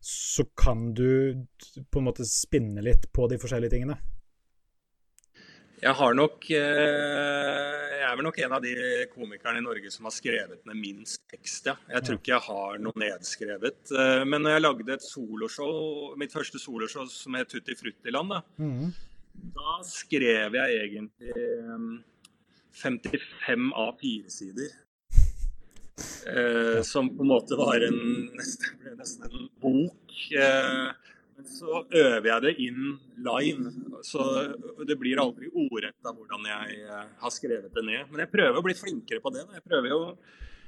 så 0.04 0.46
kan 0.60 0.92
du 0.98 1.40
på 1.88 2.02
en 2.02 2.10
måte 2.10 2.28
spinne 2.28 2.84
litt 2.84 3.08
på 3.16 3.30
de 3.32 3.40
forskjellige 3.42 3.78
tingene? 3.78 3.98
Jeg 5.82 5.98
har 5.98 6.14
nok 6.14 6.46
eh, 6.54 7.86
Jeg 7.98 8.06
er 8.06 8.18
vel 8.18 8.28
nok 8.28 8.38
en 8.44 8.54
av 8.54 8.62
de 8.62 8.74
komikerne 9.14 9.62
i 9.62 9.66
Norge 9.66 9.94
som 9.94 10.06
har 10.06 10.14
skrevet 10.14 10.62
ned 10.70 10.78
minst 10.78 11.24
tekst, 11.32 11.70
ja. 11.72 11.76
Jeg 11.90 12.06
tror 12.06 12.20
ikke 12.20 12.36
jeg 12.36 12.46
har 12.48 12.78
noe 12.84 13.02
nedskrevet. 13.02 13.82
Eh, 13.90 14.22
men 14.28 14.46
når 14.46 14.56
jeg 14.56 14.66
lagde 14.66 14.94
et 14.94 15.08
soloshow, 15.08 16.14
mitt 16.22 16.36
første 16.36 16.62
soloshow 16.62 17.10
som 17.10 17.40
het 17.40 17.50
Tutti 17.50 17.78
Fruttiland, 17.80 18.36
da, 18.36 18.44
mm. 18.62 18.94
da 19.58 19.80
skrev 19.88 20.60
jeg 20.60 20.86
egentlig 20.86 21.50
55 22.84 23.74
av 23.74 23.98
4 24.02 24.32
sider 24.38 24.72
Eh, 26.28 26.82
som 26.82 27.18
på 27.18 27.24
en 27.24 27.28
måte 27.28 27.56
var 27.56 27.82
en 27.82 28.00
nesten, 28.38 28.78
nesten 29.00 29.28
en 29.30 29.50
bok. 29.62 30.16
Så 31.48 31.82
øver 31.88 32.28
jeg 32.28 32.44
det 32.46 32.54
inn 32.66 32.94
live. 33.26 33.72
Så 34.08 34.26
det 34.88 34.98
blir 35.00 35.22
aldri 35.22 35.50
ordrett 35.50 36.08
av 36.08 36.16
hvordan 36.18 36.48
jeg 36.50 36.80
eh, 36.86 37.10
har 37.24 37.34
skrevet 37.34 37.74
det 37.74 37.86
ned. 37.88 38.08
Men 38.12 38.26
jeg 38.26 38.34
prøver 38.34 38.60
å 38.60 38.66
bli 38.66 38.78
flinkere 38.78 39.24
på 39.24 39.34
det. 39.36 39.46
Jeg 39.58 39.66
prøver 39.68 39.94
jo 39.94 40.00
å 40.06 40.16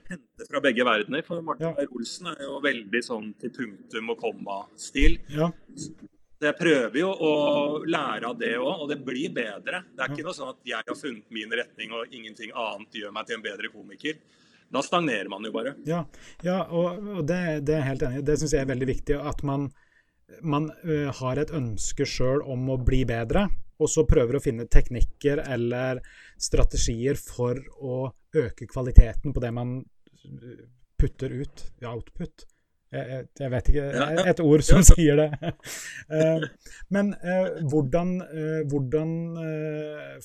hente 0.09 0.47
fra 0.49 0.61
begge 0.63 0.87
verdener. 0.87 1.23
For 1.27 1.45
Martin 1.45 1.71
ja. 1.71 1.87
Olsen 1.89 2.31
er 2.33 2.43
jo 2.45 2.57
veldig 2.63 3.03
sånn 3.05 3.31
til 3.41 3.53
punktum 3.55 4.13
og 4.13 4.19
komma-stil. 4.23 5.19
Ja. 5.33 5.49
Så 5.77 6.49
jeg 6.49 6.59
prøver 6.59 6.99
jo 6.99 7.09
å 7.23 7.33
lære 7.87 8.27
av 8.27 8.39
det 8.39 8.55
òg, 8.59 8.83
og 8.83 8.89
det 8.91 8.97
blir 9.05 9.31
bedre. 9.31 9.85
Det 9.95 10.03
er 10.03 10.11
ikke 10.11 10.25
noe 10.27 10.35
sånn 10.35 10.51
at 10.51 10.65
jeg 10.67 10.83
har 10.89 10.97
funnet 10.99 11.29
min 11.31 11.53
retning 11.55 11.93
og 11.95 12.11
ingenting 12.11 12.51
annet 12.51 12.97
gjør 12.99 13.13
meg 13.15 13.29
til 13.29 13.37
en 13.37 13.45
bedre 13.45 13.71
komiker. 13.71 14.17
Da 14.73 14.81
stagnerer 14.83 15.29
man 15.29 15.45
jo 15.45 15.53
bare. 15.53 15.75
Ja, 15.87 16.01
ja 16.43 16.63
og, 16.65 16.99
og 17.19 17.23
det, 17.29 17.39
det, 17.67 17.77
er 17.77 17.83
jeg 17.83 17.89
helt 17.91 18.05
enig 18.07 18.19
i. 18.19 18.25
Det 18.27 18.37
syns 18.41 18.55
jeg 18.57 18.65
er 18.65 18.71
veldig 18.73 18.89
viktig. 18.89 19.17
At 19.21 19.43
man 19.45 19.69
man 20.41 20.69
uh, 20.85 21.09
har 21.19 21.41
et 21.41 21.51
ønske 21.55 22.07
sjøl 22.07 22.43
om 22.49 22.69
å 22.73 22.79
bli 22.81 23.03
bedre, 23.09 23.47
og 23.81 23.89
så 23.91 24.05
prøver 24.07 24.37
å 24.37 24.43
finne 24.43 24.69
teknikker 24.71 25.43
eller 25.43 26.01
strategier 26.39 27.19
for 27.19 27.59
å 27.81 28.07
øke 28.37 28.67
kvaliteten 28.69 29.33
på 29.33 29.43
det 29.43 29.51
man 29.53 29.77
putter 30.99 31.33
ut. 31.43 31.63
Output. 31.83 32.45
Jeg, 32.93 33.23
jeg, 33.39 33.49
vet 33.49 33.69
ikke 33.71 34.25
Et 34.29 34.41
ord 34.43 34.61
som 34.61 34.83
sier 34.85 35.17
det. 35.17 35.53
uh, 36.13 36.45
men 36.95 37.11
hvordan, 37.71 38.15
hvordan 38.69 39.15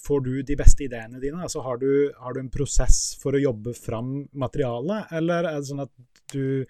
får 0.05 0.25
du 0.27 0.33
de 0.47 0.59
beste 0.61 0.85
ideene 0.85 1.21
dine? 1.23 1.41
Altså, 1.41 1.65
har, 1.65 1.81
du, 1.81 2.13
har 2.21 2.37
du 2.37 2.43
en 2.45 2.53
prosess 2.53 3.17
for 3.23 3.35
å 3.35 3.43
jobbe 3.43 3.75
fram 3.77 4.21
materialet, 4.37 5.13
eller 5.19 5.49
er 5.49 5.59
det 5.59 5.71
sånn 5.73 5.87
at 5.89 5.95
du 6.29 6.69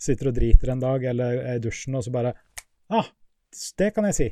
sitter 0.00 0.30
og 0.30 0.36
driter 0.36 0.72
en 0.72 0.82
dag 0.82 1.04
eller 1.12 1.38
er 1.42 1.58
i 1.58 1.62
dusjen, 1.62 1.96
og 1.96 2.04
så 2.06 2.12
bare 2.14 2.34
Ah, 2.92 3.08
det 3.78 3.92
kan 3.94 4.08
jeg 4.10 4.16
si. 4.18 4.26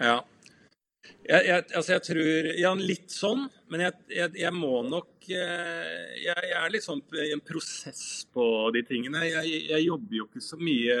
Ja. 0.00 0.20
Jeg, 1.30 1.46
jeg, 1.46 1.64
altså 1.76 1.92
jeg 1.94 2.02
tror 2.04 2.48
Ja, 2.58 2.70
litt 2.76 3.12
sånn. 3.14 3.46
Men 3.70 3.84
jeg, 3.86 4.30
jeg 4.40 4.52
må 4.56 4.82
nok 4.86 5.28
eh, 5.30 6.20
jeg, 6.24 6.52
er 6.56 6.72
litt 6.72 6.86
sånn 6.86 7.02
i 7.16 7.30
en 7.34 7.42
prosess 7.44 8.26
på 8.34 8.44
de 8.74 8.84
tingene. 8.86 9.24
Jeg, 9.28 9.82
jobber 9.86 10.20
jo 10.20 10.28
ikke 10.28 10.44
så 10.44 10.58
mye 10.60 11.00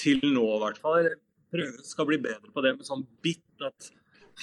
til 0.00 0.22
nå, 0.24 0.46
i 0.56 0.62
hvert 0.64 0.80
fall. 0.82 1.06
Jeg 1.06 1.20
prøver 1.52 1.84
skal 1.86 2.08
bli 2.08 2.20
bedre 2.22 2.54
på 2.54 2.64
det 2.64 2.76
med 2.78 2.88
sånn 2.88 3.04
bit. 3.24 3.44
At 3.62 3.92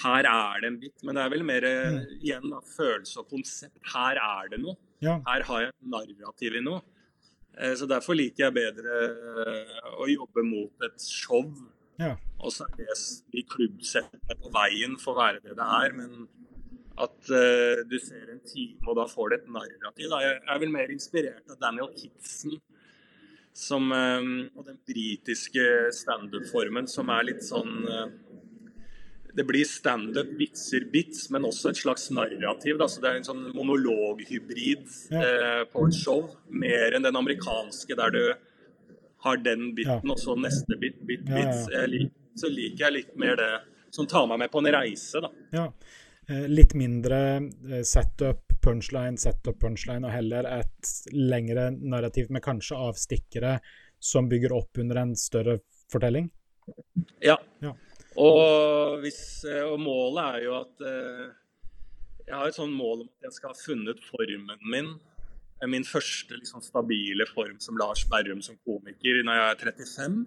her 0.04 0.30
er 0.30 0.62
det 0.62 0.72
en 0.72 0.80
bit. 0.82 0.96
Men 1.04 1.18
det 1.18 1.26
er 1.26 1.34
vel 1.34 1.48
mer 1.48 1.68
mm. 1.68 2.00
igjen 2.22 2.48
da, 2.54 2.62
følelse 2.78 3.24
og 3.24 3.34
konsept. 3.34 3.80
Her 3.94 4.22
er 4.22 4.54
det 4.54 4.62
noe. 4.64 4.78
Ja. 5.04 5.20
Her 5.28 5.46
har 5.48 5.68
jeg 5.68 5.76
narrativ 5.92 6.56
i 6.60 6.64
noe. 6.64 6.84
Eh, 7.60 7.76
så 7.76 7.88
Derfor 7.90 8.16
liker 8.18 8.48
jeg 8.48 8.56
bedre 8.56 8.98
eh, 9.44 9.78
å 10.00 10.08
jobbe 10.08 10.46
mot 10.48 10.88
et 10.88 11.04
show. 11.04 11.44
Ja. 12.00 12.16
Og 12.40 12.54
så 12.56 12.68
er 12.70 12.78
det 12.80 12.98
de 13.34 13.44
klubbsettene 13.52 14.38
på 14.40 14.52
veien 14.56 14.96
får 15.00 15.18
være 15.18 15.42
det 15.44 15.58
det 15.60 15.72
er. 15.80 15.96
Men 15.98 16.28
At 17.00 17.32
uh, 17.32 17.80
du 17.88 17.96
ser 18.04 18.28
en 18.28 18.42
time, 18.44 18.80
og 18.84 18.98
da 18.98 19.06
får 19.08 19.30
du 19.30 19.36
et 19.38 19.46
narrativ. 19.48 20.10
Da. 20.12 20.18
Jeg 20.20 20.40
er 20.52 20.58
vel 20.60 20.72
mer 20.74 20.90
inspirert 20.92 21.46
av 21.48 21.56
Daniel 21.62 21.88
Kitson 21.96 22.58
som, 23.56 23.86
um, 23.92 24.50
og 24.56 24.66
den 24.68 24.82
britiske 24.88 25.64
standup-formen 25.96 26.90
som 26.92 27.12
er 27.16 27.30
litt 27.30 27.46
sånn 27.48 27.88
uh, 27.88 28.12
det 29.40 29.46
blir 29.48 29.64
standup, 29.64 30.34
vitser, 30.36 30.84
bits, 30.92 31.30
men 31.32 31.48
også 31.48 31.72
et 31.72 31.80
slags 31.80 32.10
narrativ. 32.12 32.76
Da. 32.82 32.90
Så 32.92 33.00
det 33.00 33.08
er 33.08 33.22
en 33.22 33.28
sånn 33.28 33.46
monologhybrid 33.56 34.84
ja. 35.14 35.22
eh, 35.24 35.62
på 35.72 35.86
et 35.88 35.96
show. 35.96 36.26
Mer 36.52 36.98
enn 36.98 37.08
den 37.08 37.16
amerikanske, 37.16 37.96
der 37.96 38.16
du 38.16 38.24
har 39.24 39.40
den 39.44 39.72
biten, 39.78 40.04
ja. 40.04 40.12
og 40.12 40.20
så 40.20 40.36
neste 40.40 40.76
bit, 40.80 41.00
bit, 41.08 41.24
bits. 41.28 41.66
Ja, 41.72 41.88
så 42.40 42.52
liker 42.52 42.86
jeg 42.86 42.96
litt 42.96 43.16
mer 43.20 43.40
det 43.40 43.50
som 43.96 44.08
tar 44.08 44.28
meg 44.30 44.44
med 44.44 44.52
på 44.52 44.62
en 44.62 44.72
reise, 44.76 45.24
da. 45.24 45.32
Ja. 45.56 45.66
Eh, 46.30 46.46
litt 46.52 46.76
mindre 46.78 47.20
eh, 47.40 47.84
setup, 47.88 48.54
punchline, 48.64 49.18
setup, 49.18 49.60
punchline, 49.60 50.04
og 50.06 50.14
heller 50.14 50.48
et 50.60 50.92
lengre 51.16 51.70
narrativ 51.80 52.30
med 52.32 52.44
kanskje 52.46 52.80
avstikkere 52.90 53.58
som 54.00 54.30
bygger 54.32 54.56
opp 54.56 54.84
under 54.84 55.02
en 55.02 55.16
større 55.20 55.60
fortelling? 55.92 56.30
Ja. 57.24 57.40
ja. 57.64 57.74
Og, 58.20 59.00
hvis, 59.04 59.22
eh, 59.48 59.64
og, 59.64 59.78
målet 59.80 60.24
er 60.26 60.44
jo 60.44 60.56
at 60.60 60.82
Jeg 62.28 62.36
har 62.36 62.50
et 62.50 62.58
sånt 62.58 62.76
mål 62.76 63.06
om 63.06 63.08
at 63.08 63.30
jeg 63.30 63.38
skal 63.38 63.54
ha 63.54 63.58
funnet 63.58 64.04
formen 64.06 64.68
min. 64.74 64.92
Min 65.68 65.88
første 65.88 66.38
liksom, 66.38 66.62
stabile 66.64 67.26
form 67.34 67.58
som 67.60 67.80
Lars 67.80 68.06
Berrum 68.08 68.44
som 68.46 68.60
komiker 68.68 69.24
når 69.26 69.40
jeg 69.40 69.50
er 69.50 69.64
35. 69.74 70.20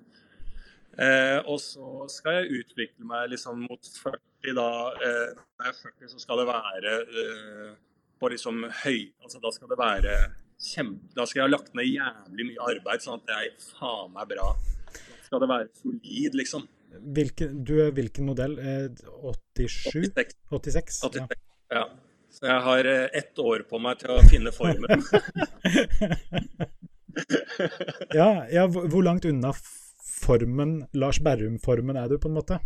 Eh, 1.00 1.38
og 1.48 1.56
så 1.62 2.04
skal 2.12 2.42
jeg 2.42 2.60
utvikle 2.60 3.06
meg 3.08 3.30
liksom 3.32 3.62
mot 3.64 3.80
40. 3.80 4.20
Da 4.58 4.68
eh, 5.00 5.30
når 5.32 5.68
jeg 5.68 5.72
er 5.72 5.78
40, 5.80 6.10
så 6.12 6.20
skal 6.20 6.42
det 6.42 6.46
være 6.50 6.94
eh, 7.22 7.68
på 8.20 8.28
liksom 8.32 8.64
høy 8.82 8.98
Altså 9.22 9.38
da 9.38 9.52
skal 9.54 9.70
det 9.70 9.78
være 9.78 10.16
kjempe 10.58 11.14
Da 11.14 11.24
skal 11.24 11.40
jeg 11.40 11.46
ha 11.46 11.52
lagt 11.52 11.72
ned 11.78 11.86
jævlig 11.86 12.48
mye 12.50 12.66
arbeid, 12.74 13.04
sånn 13.04 13.22
at 13.22 13.30
det 13.30 13.38
er 13.38 13.54
faen 13.70 14.12
meg 14.14 14.28
bra. 14.34 14.50
Da 14.92 15.16
skal 15.28 15.42
det 15.42 15.50
være 15.54 15.70
solid, 15.80 16.36
liksom. 16.42 16.68
Hvilken, 17.00 17.62
du 17.64 17.78
er 17.84 17.92
hvilken 17.96 18.26
modell? 18.28 18.58
87? 19.56 20.10
86. 20.12 20.36
86, 20.50 21.00
86 21.00 21.20
ja. 21.20 21.26
ja. 21.78 21.84
Så 22.32 22.48
jeg 22.48 22.60
har 22.64 22.88
eh, 22.88 23.08
ett 23.18 23.38
år 23.38 23.64
på 23.68 23.80
meg 23.82 24.00
til 24.00 24.14
å 24.14 24.22
finne 24.28 24.52
formen. 24.56 25.02
ja, 28.20 28.28
ja, 28.48 28.66
hvor 28.68 29.02
langt 29.04 29.26
unna 29.28 29.52
formen, 30.22 30.86
Lars 30.96 31.20
Berrum-formen 31.20 31.98
er 31.98 32.08
du, 32.08 32.18
på 32.20 32.30
en 32.30 32.38
måte? 32.38 32.58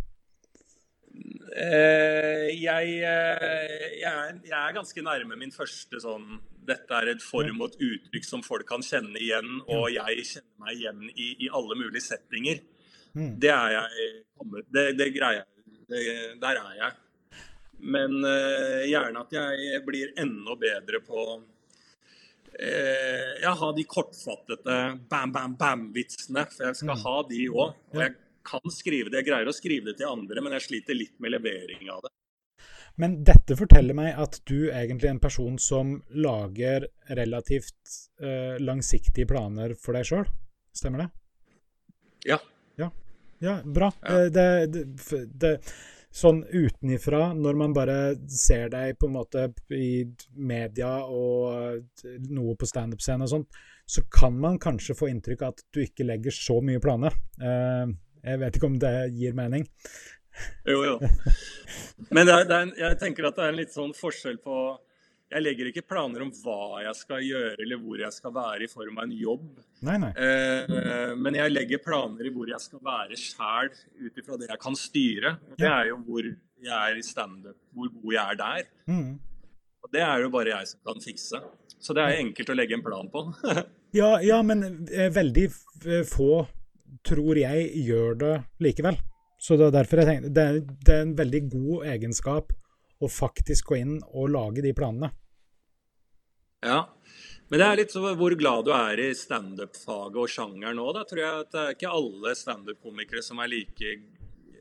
Eh, 1.57 2.47
jeg, 2.53 2.91
eh, 3.01 3.85
jeg, 3.97 4.11
er, 4.11 4.37
jeg, 4.45 4.53
er, 4.53 4.75
ganske 4.75 5.03
nærme 5.03 5.39
min 5.39 5.53
første 5.53 5.97
sånn 6.03 6.37
Dette 6.67 6.93
er 6.93 7.13
et 7.15 7.23
form 7.23 7.63
og 7.63 7.71
et 7.71 7.85
uttrykk 7.87 8.27
som 8.27 8.43
folk 8.45 8.67
kan 8.69 8.83
kjenne 8.85 9.17
igjen, 9.17 9.61
og 9.71 9.87
jeg 9.93 10.25
kjenner 10.27 10.65
meg 10.65 10.75
igjen 10.75 11.05
i, 11.13 11.29
i 11.47 11.49
alle 11.55 11.77
mulige 11.79 12.03
settinger. 12.03 12.59
Mm. 13.13 13.33
Det 13.41 13.51
er 13.53 13.75
jeg 13.75 14.13
Det, 14.73 14.85
det 14.97 15.07
greier 15.15 15.43
jeg. 15.43 15.47
Der 16.41 16.59
er 16.61 16.73
jeg. 16.77 16.91
Men 17.77 18.17
uh, 18.25 18.83
gjerne 18.89 19.21
at 19.21 19.33
jeg 19.37 19.81
blir 19.85 20.13
enda 20.17 20.55
bedre 20.59 20.99
på 21.05 21.25
uh, 21.37 21.43
jeg 22.57 23.53
har 23.61 23.73
de 23.77 23.85
kortfattede 23.85 24.77
bam, 25.09 25.31
bam, 25.33 25.55
bam-vitsene. 25.59 26.45
For 26.51 26.69
jeg 26.69 26.79
skal 26.81 26.95
mm. 26.95 27.03
ha 27.05 27.17
de 27.29 27.41
òg. 27.53 27.81
Og 27.93 28.01
jeg 28.03 28.15
kan 28.47 28.73
skrive 28.73 29.11
det. 29.11 29.21
Jeg 29.21 29.29
greier 29.29 29.49
å 29.49 29.55
skrive 29.55 29.91
det 29.91 29.97
til 30.01 30.11
andre, 30.11 30.43
men 30.43 30.55
jeg 30.57 30.67
sliter 30.67 30.97
litt 30.97 31.17
med 31.23 31.35
levering 31.35 31.89
av 31.93 32.05
det. 32.05 32.13
Men 32.97 33.19
dette 33.21 33.53
forteller 33.59 33.93
meg 33.93 34.17
at 34.17 34.39
du 34.49 34.71
egentlig 34.71 35.05
er 35.05 35.13
en 35.13 35.21
person 35.21 35.59
som 35.61 35.99
lager 36.17 36.87
relativt 37.13 37.97
uh, 38.23 38.57
langsiktige 38.57 39.29
planer 39.29 39.75
for 39.77 39.93
deg 39.97 40.07
sjøl. 40.09 40.25
Stemmer 40.73 41.03
det? 41.03 41.09
Ja. 42.25 42.39
Ja, 42.79 42.89
ja 43.43 43.59
bra. 43.65 43.91
Ja. 44.01 44.23
Eh, 44.23 44.31
det, 44.33 44.49
det, 44.73 45.21
det 45.41 45.53
sånn 46.17 46.41
utenifra, 46.49 47.31
når 47.37 47.57
man 47.59 47.73
bare 47.75 47.97
ser 48.31 48.71
deg 48.73 48.97
på 48.97 49.09
en 49.09 49.17
måte 49.17 49.47
i 49.75 50.07
media 50.33 51.03
og 51.03 52.05
noe 52.31 52.55
på 52.57 52.69
standup-scenen 52.69 53.27
og 53.27 53.33
sånt, 53.33 53.59
så 53.87 54.03
kan 54.11 54.35
man 54.41 54.57
kanskje 54.59 54.97
få 54.97 55.11
inntrykk 55.11 55.43
av 55.45 55.53
at 55.53 55.65
du 55.73 55.83
ikke 55.83 56.07
legger 56.07 56.33
så 56.33 56.57
mye 56.65 56.81
planer. 56.83 57.15
Uh, 57.39 57.93
jeg 58.25 58.41
vet 58.41 58.57
ikke 58.57 58.69
om 58.71 58.79
det 58.81 58.95
gir 59.15 59.37
mening. 59.37 59.67
Jo, 60.67 60.81
jo. 60.85 60.95
Men 62.13 62.27
det 62.27 62.33
er, 62.33 62.49
det 62.49 62.57
er 62.57 62.65
en, 62.65 62.73
jeg 62.77 62.99
tenker 63.01 63.29
at 63.29 63.37
det 63.37 63.45
er 63.45 63.53
en 63.53 63.61
litt 63.61 63.73
sånn 63.73 63.93
forskjell 63.97 64.41
på 64.43 64.57
jeg 65.27 65.43
legger 65.43 65.69
ikke 65.69 65.83
planer 65.83 66.23
om 66.23 66.29
hva 66.39 66.81
jeg 66.85 66.95
skal 67.01 67.23
gjøre 67.25 67.59
eller 67.63 67.79
hvor 67.81 67.99
jeg 67.99 68.15
skal 68.15 68.33
være 68.35 68.63
i 68.63 68.69
form 68.71 68.99
av 68.99 69.07
en 69.07 69.15
jobb. 69.19 69.47
Nei, 69.87 69.97
nei. 69.99 70.11
Eh, 70.15 71.15
men 71.19 71.35
jeg 71.35 71.51
legger 71.51 71.83
planer 71.83 72.29
i 72.29 72.31
hvor 72.33 72.47
jeg 72.47 72.63
skal 72.63 72.83
være 72.85 73.19
sjæl 73.19 73.71
ut 73.73 74.21
ifra 74.21 74.39
det 74.39 74.47
jeg 74.53 74.61
kan 74.63 74.77
styre. 74.79 75.33
Det 75.59 75.67
er 75.67 75.89
jo 75.91 75.97
hvor 76.07 76.27
jeg 76.27 76.75
er 76.77 76.99
i 76.99 77.03
standup, 77.05 77.57
hvor 77.75 77.91
god 77.99 78.15
jeg 78.15 78.23
er 78.23 78.39
der. 78.39 78.69
Mm. 78.87 79.17
Og 79.83 79.91
det 79.93 80.03
er 80.05 80.23
jo 80.23 80.31
bare 80.33 80.53
jeg 80.53 80.69
som 80.71 80.79
kan 80.87 81.03
fikse. 81.03 81.41
Så 81.77 81.93
det 81.93 82.05
er 82.05 82.21
enkelt 82.21 82.53
å 82.53 82.55
legge 82.57 82.77
en 82.77 82.85
plan 82.85 83.11
på. 83.11 83.25
ja, 83.99 84.13
ja, 84.23 84.39
men 84.47 84.63
eh, 84.87 85.11
veldig 85.13 85.49
få, 86.07 86.45
tror 87.05 87.41
jeg, 87.43 87.67
gjør 87.83 88.15
det 88.23 88.33
likevel. 88.63 88.95
Så 89.43 89.59
det 89.59 89.67
er 89.67 89.75
derfor 89.75 90.01
jeg 90.01 90.09
tenker 90.09 90.33
det 90.33 90.47
er, 90.47 90.63
det 90.87 90.95
er 90.95 91.03
en 91.03 91.13
veldig 91.19 91.43
god 91.51 91.91
egenskap 91.91 92.55
å 92.99 93.09
faktisk 93.11 93.71
gå 93.71 93.79
inn 93.81 93.97
og 94.09 94.31
lage 94.33 94.63
de 94.65 94.73
planene. 94.75 95.11
Ja, 96.65 96.79
men 97.47 97.61
det 97.61 97.67
er 97.67 97.79
litt 97.79 97.93
sånn 97.93 98.17
hvor 98.19 98.33
glad 98.35 98.65
du 98.67 98.73
er 98.75 98.99
i 98.99 99.11
standup-faget 99.15 100.19
og 100.19 100.31
sjangeren 100.31 100.79
nå. 100.79 100.87
Da 100.95 101.03
tror 101.07 101.21
jeg 101.21 101.43
at 101.43 101.51
det 101.53 101.63
er 101.63 101.75
ikke 101.77 101.95
alle 101.99 102.33
standup-komikere 102.35 103.23
som 103.23 103.39
er 103.43 103.51
like 103.53 103.97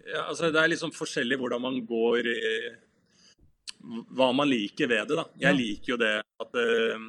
ja, 0.06 0.28
altså 0.28 0.52
Det 0.54 0.60
er 0.60 0.70
liksom 0.70 0.92
forskjellig 0.94 1.34
hvordan 1.40 1.64
man 1.64 1.80
går 1.82 2.28
Hva 4.14 4.28
man 4.30 4.46
liker 4.46 4.86
ved 4.86 5.08
det. 5.10 5.16
da. 5.18 5.24
Jeg 5.48 5.58
liker 5.58 5.92
jo 5.94 5.98
det 5.98 6.12
at 6.22 6.60
uh, 6.60 7.08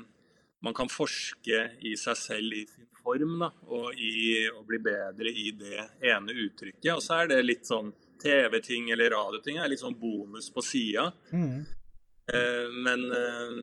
man 0.65 0.73
kan 0.73 0.89
forske 0.89 1.59
i 1.85 1.93
seg 1.99 2.17
selv 2.17 2.57
i 2.57 2.63
sin 2.65 2.87
form, 3.03 3.37
da, 3.43 3.51
og 3.69 3.93
i 4.01 4.47
å 4.49 4.63
bli 4.65 4.79
bedre 4.81 5.29
i 5.29 5.51
det 5.57 5.85
ene 6.09 6.33
uttrykket. 6.33 6.89
Og 6.95 7.03
så 7.05 7.21
er 7.21 7.31
det 7.31 7.43
litt 7.45 7.69
sånn 7.69 7.93
TV-ting 8.21 8.91
eller 8.93 9.13
radioting 9.15 9.59
er 9.61 9.71
litt 9.71 9.83
sånn 9.83 9.97
bonus 9.99 10.49
på 10.53 10.63
sida. 10.65 11.09
Mm. 11.31 11.65
Eh, 12.33 12.75
men 12.85 13.05
eh, 13.13 13.57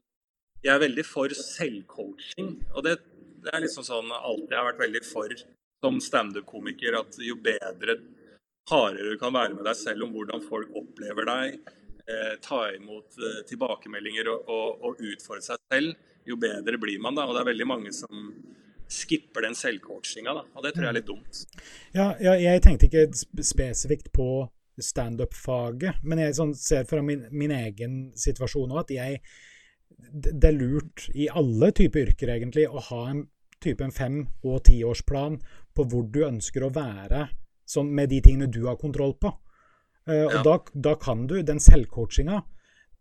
jeg 0.64 0.73
er 0.75 0.84
veldig 0.87 1.04
for 1.06 1.34
selvcoaching. 1.37 2.54
Og 2.73 2.87
det, 2.87 2.96
det, 3.44 3.52
er 3.52 3.64
liksom 3.64 3.87
sånn 3.87 4.12
alltid 4.14 4.54
jeg 4.54 4.61
har 4.61 4.70
vært 4.73 4.84
veldig 4.87 5.04
for 5.06 5.37
som 5.84 6.00
standup-komiker, 6.00 6.96
at 6.96 7.18
jo 7.20 7.37
bedre, 7.44 7.99
hardere 8.70 9.12
du 9.12 9.18
kan 9.20 9.34
være 9.34 9.52
med 9.58 9.66
deg 9.68 9.76
selv 9.76 10.06
om 10.06 10.14
hvordan 10.14 10.44
folk 10.46 10.70
opplever 10.80 11.28
deg, 11.28 11.58
eh, 12.08 12.34
ta 12.40 12.62
imot 12.73 13.18
eh, 13.20 13.42
tilbakemeldinger 13.50 14.30
og, 14.32 14.49
og, 14.49 14.87
og 14.88 15.02
utfordre 15.12 15.44
seg 15.44 15.61
selv, 15.68 15.99
jo 16.25 16.38
bedre 16.40 16.80
blir 16.80 17.02
man 17.04 17.18
da. 17.18 17.26
Og 17.28 17.37
det 17.37 17.42
er 17.42 17.50
veldig 17.52 17.68
mange 17.68 17.92
som 17.92 18.30
skipper 18.91 19.47
den 19.47 19.57
selvcoachinga, 19.59 20.35
da. 20.37 20.45
Og 20.55 20.64
det 20.64 20.75
tror 20.75 20.87
jeg 20.87 20.93
er 20.93 20.99
litt 20.99 21.09
dumt. 21.09 21.41
Ja, 21.97 22.12
ja 22.23 22.35
jeg 22.41 22.62
tenkte 22.64 22.88
ikke 22.88 23.43
spesifikt 23.45 24.12
på 24.14 24.29
standup-faget, 24.83 26.03
men 26.03 26.23
jeg 26.23 26.37
sånn, 26.38 26.55
ser 26.59 26.87
fra 26.88 27.03
min, 27.05 27.29
min 27.31 27.55
egen 27.55 27.99
situasjon 28.19 28.75
òg 28.75 28.85
at 28.85 28.95
jeg 28.97 29.21
Det 29.95 30.49
er 30.49 30.57
lurt 30.57 31.07
i 31.14 31.29
alle 31.31 31.71
typer 31.73 32.09
yrker, 32.09 32.33
egentlig, 32.35 32.67
å 32.67 32.83
ha 32.91 33.00
en 33.12 33.23
type 33.62 33.85
en 33.85 33.95
fem- 33.95 34.26
og 34.43 34.64
tiårsplan 34.67 35.38
på 35.75 35.87
hvor 35.88 36.09
du 36.12 36.25
ønsker 36.26 36.67
å 36.67 36.73
være 36.75 37.29
sånn, 37.64 37.93
med 37.95 38.11
de 38.12 38.21
tingene 38.21 38.50
du 38.50 38.64
har 38.67 38.76
kontroll 38.81 39.14
på. 39.21 39.31
Uh, 40.05 40.26
og 40.26 40.41
da, 40.45 40.57
da, 40.75 40.93
kan 41.00 41.23
du 41.31 41.38
Den 41.43 41.62
selvcoachinga, 41.62 42.43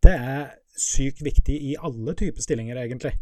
det 0.06 0.14
er 0.14 0.54
sykt 0.80 1.20
viktig 1.26 1.58
i 1.72 1.74
alle 1.76 2.16
typer 2.16 2.46
stillinger, 2.46 2.80
egentlig. 2.80 3.18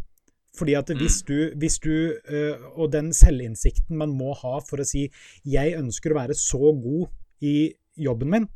Fordi 0.58 0.76
at 0.76 0.92
hvis 1.00 1.22
mm. 1.22 1.28
du, 1.30 1.38
hvis 1.62 1.78
du 1.80 1.94
uh, 2.12 2.66
Og 2.76 2.92
den 2.92 3.14
selvinnsikten 3.16 3.96
man 3.98 4.12
må 4.12 4.34
ha 4.36 4.58
for 4.68 4.84
å 4.84 4.88
si 4.88 5.06
'jeg 5.48 5.78
ønsker 5.80 6.12
å 6.12 6.20
være 6.20 6.36
så 6.36 6.74
god 6.76 7.08
i 7.42 7.72
jobben 7.96 8.30
min', 8.34 8.50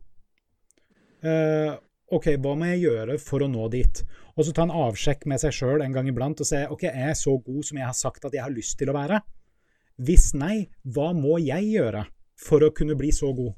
uh, 1.24 1.80
OK, 2.14 2.36
hva 2.38 2.54
må 2.54 2.68
jeg 2.74 2.84
gjøre 2.86 3.18
for 3.18 3.42
å 3.42 3.50
nå 3.50 3.70
dit? 3.74 4.04
Og 4.36 4.46
så 4.46 4.52
ta 4.54 4.66
en 4.68 4.76
avsjekk 4.76 5.26
med 5.32 5.42
seg 5.42 5.56
sjøl 5.56 5.82
en 5.82 5.96
gang 5.96 6.08
iblant 6.12 6.42
og 6.44 6.48
se 6.48 6.66
OK, 6.68 6.84
er 6.92 7.10
jeg 7.14 7.22
så 7.24 7.38
god 7.40 7.64
som 7.66 7.80
jeg 7.80 7.88
har 7.88 7.98
sagt 7.98 8.28
at 8.28 8.36
jeg 8.36 8.44
har 8.44 8.54
lyst 8.54 8.78
til 8.78 8.92
å 8.92 8.98
være? 8.98 9.22
Hvis 9.96 10.34
nei, 10.36 10.68
hva 10.84 11.14
må 11.16 11.40
jeg 11.40 11.72
gjøre 11.72 12.04
for 12.36 12.66
å 12.66 12.74
kunne 12.76 12.98
bli 13.00 13.14
så 13.16 13.32
god? 13.34 13.56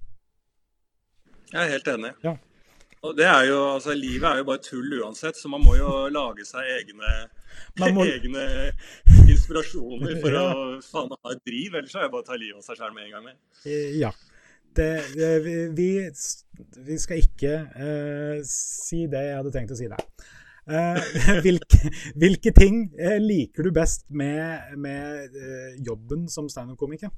Jeg 1.51 1.63
er 1.63 1.73
helt 1.73 1.87
enig. 1.87 2.13
Ja. 2.23 2.37
Og 3.05 3.13
det 3.17 3.27
er 3.29 3.43
jo, 3.51 3.57
altså 3.75 3.93
Livet 3.93 4.25
er 4.29 4.39
jo 4.41 4.47
bare 4.47 4.63
tull 4.63 4.95
uansett, 5.01 5.37
så 5.37 5.49
man 5.51 5.61
må 5.63 5.75
jo 5.77 5.91
lage 6.13 6.45
seg 6.47 6.65
egne, 6.79 7.11
må... 7.95 8.05
egne 8.07 8.45
inspirasjoner 9.29 10.17
for 10.23 10.39
å 10.39 10.47
faen 10.85 11.13
ha 11.13 11.35
et 11.35 11.43
driv. 11.45 11.77
Ellers 11.77 11.93
er 11.93 12.07
det 12.07 12.13
bare 12.15 12.25
å 12.25 12.29
ta 12.31 12.39
livet 12.39 12.57
av 12.57 12.65
seg 12.65 12.81
selv 12.81 12.97
med 12.97 13.05
en 13.05 13.13
gang. 13.17 13.27
Med. 13.29 13.37
Eh, 13.69 13.99
ja. 14.01 14.11
det, 14.79 14.89
det, 15.13 15.29
vi, 15.77 15.91
vi, 16.87 16.97
skal 17.03 17.21
ikke 17.21 17.53
uh, 17.77 18.41
si 18.49 19.05
det 19.11 19.23
jeg 19.29 19.39
hadde 19.41 19.53
tenkt 19.53 19.77
å 19.77 19.79
si 19.79 19.91
der. 19.93 20.03
Uh, 20.67 20.97
hvilke, 21.45 21.93
hvilke, 22.19 22.51
ting 22.55 22.81
uh, 22.97 23.19
liker 23.23 23.69
du 23.69 23.71
best 23.75 24.07
med, 24.09 24.73
med 24.81 25.37
jobben 25.85 26.25
som 26.33 26.49
standup-komiker? 26.51 27.13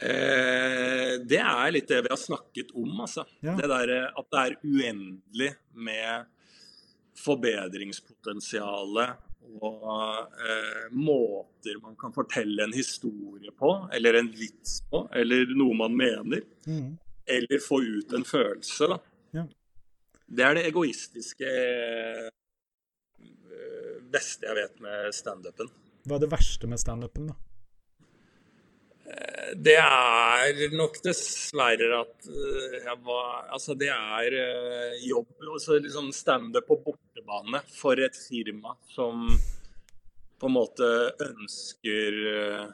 Eh, 0.00 1.20
det 1.24 1.40
er 1.40 1.70
litt 1.74 1.88
det 1.90 2.02
vi 2.06 2.12
har 2.12 2.20
snakket 2.20 2.72
om, 2.74 3.00
altså. 3.04 3.24
Ja. 3.44 3.54
Det 3.58 3.68
der, 3.70 3.92
at 4.10 4.26
det 4.30 4.40
er 4.40 4.56
uendelig 4.64 5.52
med 5.74 6.26
forbedringspotensialet 7.24 9.10
og 9.60 10.32
eh, 10.40 10.86
måter 10.96 11.78
man 11.82 11.96
kan 12.00 12.12
fortelle 12.14 12.64
en 12.64 12.72
historie 12.74 13.52
på, 13.58 13.88
eller 13.94 14.14
en 14.18 14.30
vits 14.34 14.82
på, 14.90 15.04
eller 15.14 15.46
noe 15.54 15.76
man 15.78 15.96
mener. 15.96 16.40
Mm. 16.66 16.96
Eller 17.24 17.62
få 17.62 17.80
ut 17.82 18.12
en 18.16 18.24
følelse, 18.24 18.88
da. 18.90 18.98
Ja. 19.36 19.44
Det 20.24 20.44
er 20.44 20.56
det 20.56 20.66
egoistiske 20.70 21.48
eh, 21.54 22.28
beste 24.12 24.48
jeg 24.48 24.58
vet 24.58 24.84
med 24.84 25.14
standupen. 25.16 25.70
Hva 26.04 26.18
er 26.18 26.24
det 26.24 26.32
verste 26.32 26.68
med 26.68 26.80
standupen, 26.80 27.30
da? 27.32 27.38
Det 29.54 29.76
er 29.78 30.72
nok 30.74 30.96
dessverre 31.04 32.00
at 32.00 32.28
jeg 32.28 32.96
var, 33.06 33.48
Altså, 33.54 33.76
det 33.78 33.90
er 33.92 34.38
uh, 34.38 34.94
jobb. 35.06 35.28
altså 35.52 35.78
liksom 35.78 36.12
standup 36.12 36.66
på 36.68 36.80
bortebane 36.86 37.60
for 37.74 38.00
et 38.00 38.16
firma 38.16 38.74
som 38.94 39.28
på 40.40 40.50
en 40.50 40.56
måte 40.56 40.90
ønsker 41.28 42.18
uh, 42.34 42.66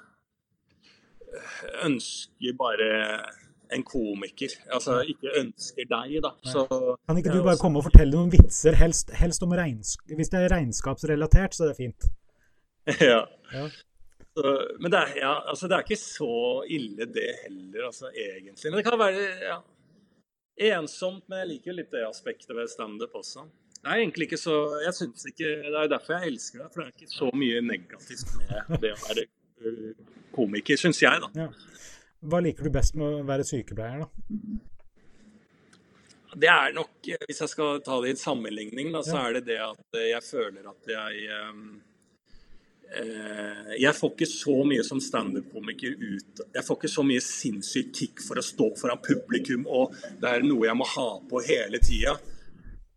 Ønsker 1.86 2.56
bare 2.58 2.88
en 3.74 3.84
komiker. 3.86 4.54
Altså 4.74 5.00
ikke 5.06 5.30
ønsker 5.38 5.86
deg, 5.90 6.16
da. 6.24 6.32
Så, 6.42 6.64
kan 7.06 7.20
ikke 7.20 7.34
du 7.34 7.44
bare 7.46 7.60
komme 7.60 7.78
og 7.78 7.86
fortelle 7.86 8.16
noen 8.16 8.32
vitser, 8.32 8.74
helst, 8.78 9.12
helst 9.14 9.44
om 9.46 9.54
regnskap 9.54 10.16
Hvis 10.18 10.32
det 10.32 10.40
er 10.40 10.52
regnskapsrelatert, 10.56 11.54
så 11.54 11.66
er 11.66 11.72
det 11.72 11.78
fint. 11.78 12.10
ja. 13.12 13.22
ja. 13.54 13.68
Så, 14.40 14.52
men 14.80 14.92
det 14.92 14.98
er, 14.98 15.10
ja, 15.20 15.32
altså, 15.52 15.68
det 15.68 15.76
er, 15.76 15.82
ikke 15.84 16.00
så 16.00 16.34
ille, 16.72 17.06
det 17.12 17.26
heller, 17.42 17.86
altså, 17.90 18.08
egentlig. 18.08 18.70
Men 18.70 18.78
det 18.78 18.84
kan 18.86 19.00
være 19.00 19.24
ja, 19.44 19.56
ensomt, 20.76 21.26
men 21.28 21.42
jeg 21.42 21.50
liker 21.50 21.76
litt 21.76 21.90
det 21.92 22.06
aspektet 22.06 22.54
ved 22.56 22.70
standup 22.72 23.18
også. 23.20 23.44
Det 23.80 23.88
er 23.88 24.02
egentlig 24.02 24.28
ikke 24.28 24.38
så 24.40 24.54
jeg 24.84 24.92
synes 24.92 25.22
ikke, 25.30 25.50
Det 25.64 25.72
er 25.72 25.84
jo 25.86 25.92
derfor 25.92 26.18
jeg 26.18 26.32
elsker 26.34 26.62
det, 26.62 26.70
for 26.72 26.80
det 26.80 26.86
er 26.86 26.96
ikke 26.96 27.12
så 27.18 27.28
mye 27.42 27.60
negativt 27.64 28.32
med 28.38 28.80
det 28.82 28.90
å 28.92 28.98
være 29.06 29.26
øh, 29.66 29.92
komiker, 30.36 30.80
syns 30.80 31.02
jeg, 31.02 31.20
da. 31.24 31.30
Ja. 31.44 31.86
Hva 32.32 32.42
liker 32.44 32.68
du 32.68 32.72
best 32.72 32.96
med 33.00 33.20
å 33.20 33.22
være 33.28 33.46
sykepleier, 33.48 34.04
da? 34.04 34.34
Det 36.40 36.48
er 36.52 36.74
nok, 36.76 36.92
hvis 37.26 37.40
jeg 37.42 37.50
skal 37.50 37.80
ta 37.84 37.96
det 38.00 38.12
i 38.12 38.14
en 38.14 38.20
sammenligning, 38.20 38.92
da, 38.94 39.00
så 39.04 39.16
er 39.24 39.40
det 39.40 39.46
det 39.48 39.60
at 39.64 40.02
jeg 40.04 40.24
føler 40.28 40.68
at 40.70 40.92
jeg 40.92 41.30
Eh, 41.30 41.54
jeg 43.78 43.94
får 43.94 44.10
ikke 44.16 44.26
så 44.26 44.54
mye 44.66 44.82
som 44.82 44.98
standup-komiker 44.98 45.92
ut 45.94 46.40
Jeg 46.56 46.64
får 46.66 46.78
ikke 46.80 46.90
så 46.90 47.04
mye 47.06 47.22
sinnssykt 47.22 47.92
kick 47.94 48.22
for 48.24 48.40
å 48.40 48.42
stå 48.42 48.66
foran 48.80 48.98
publikum, 49.04 49.62
og 49.70 49.94
det 50.18 50.32
er 50.32 50.46
noe 50.46 50.66
jeg 50.66 50.78
må 50.78 50.88
ha 50.96 51.08
på 51.30 51.42
hele 51.46 51.78
tida. 51.84 52.16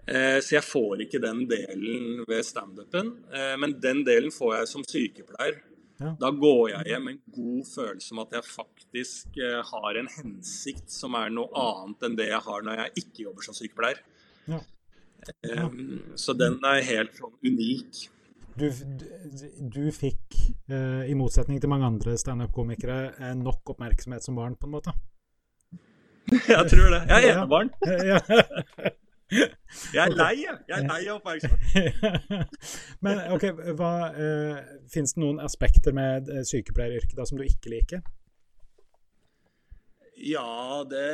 Eh, 0.07 0.39
så 0.43 0.57
jeg 0.57 0.65
får 0.67 1.05
ikke 1.05 1.21
den 1.23 1.45
delen 1.47 2.23
ved 2.27 2.43
standupen. 2.45 3.13
Eh, 3.31 3.53
men 3.59 3.77
den 3.83 4.01
delen 4.07 4.33
får 4.35 4.57
jeg 4.57 4.71
som 4.73 4.87
sykepleier. 4.87 5.61
Ja. 6.01 6.15
Da 6.19 6.31
går 6.35 6.73
jeg 6.73 6.89
hjem 6.89 7.05
med 7.07 7.13
en 7.13 7.35
god 7.35 7.67
følelse 7.69 8.15
om 8.15 8.23
at 8.25 8.33
jeg 8.35 8.49
faktisk 8.49 9.37
har 9.69 9.99
en 9.99 10.09
hensikt 10.09 10.89
som 10.91 11.13
er 11.15 11.29
noe 11.31 11.53
annet 11.53 12.07
enn 12.07 12.17
det 12.17 12.27
jeg 12.31 12.41
har 12.47 12.65
når 12.65 12.81
jeg 12.81 13.03
ikke 13.03 13.27
jobber 13.27 13.45
som 13.45 13.55
sykepleier. 13.55 14.01
Ja. 14.49 14.59
Ja. 15.45 15.69
Så 16.19 16.33
den 16.35 16.57
er 16.67 16.81
helt 16.83 17.13
sånn 17.15 17.37
unik 17.45 18.01
du, 18.59 18.67
du 19.75 19.83
fikk, 19.95 20.39
eh, 20.69 21.09
i 21.09 21.15
motsetning 21.17 21.61
til 21.61 21.71
mange 21.71 21.89
andre 21.89 22.17
standup-komikere, 22.17 22.99
eh, 23.19 23.35
nok 23.39 23.75
oppmerksomhet 23.75 24.25
som 24.25 24.35
barn, 24.39 24.55
på 24.55 24.69
en 24.69 24.75
måte? 24.75 24.95
Jeg 26.31 26.67
tror 26.71 26.89
det. 26.93 27.01
Jeg 27.09 27.29
er 27.29 27.37
enebarn. 27.37 27.73
Ja. 27.83 28.19
Jeg 29.95 30.03
er 30.03 30.13
lei, 30.15 30.33
jeg. 30.43 30.57
Jeg 30.69 30.77
er 30.77 30.87
lei 30.87 30.99
av 31.07 31.19
oppmerksomhet. 31.19 32.57
Men 33.05 33.21
ok, 33.33 33.45
hva, 33.79 33.93
eh, 34.11 34.75
Fins 34.93 35.15
det 35.15 35.23
noen 35.23 35.41
aspekter 35.43 35.95
med 35.95 36.29
eh, 36.31 36.43
sykepleieryrket 36.47 37.17
da 37.17 37.25
som 37.29 37.39
du 37.39 37.45
ikke 37.47 37.73
liker? 37.73 38.03
Ja, 40.23 40.83
det, 40.87 41.07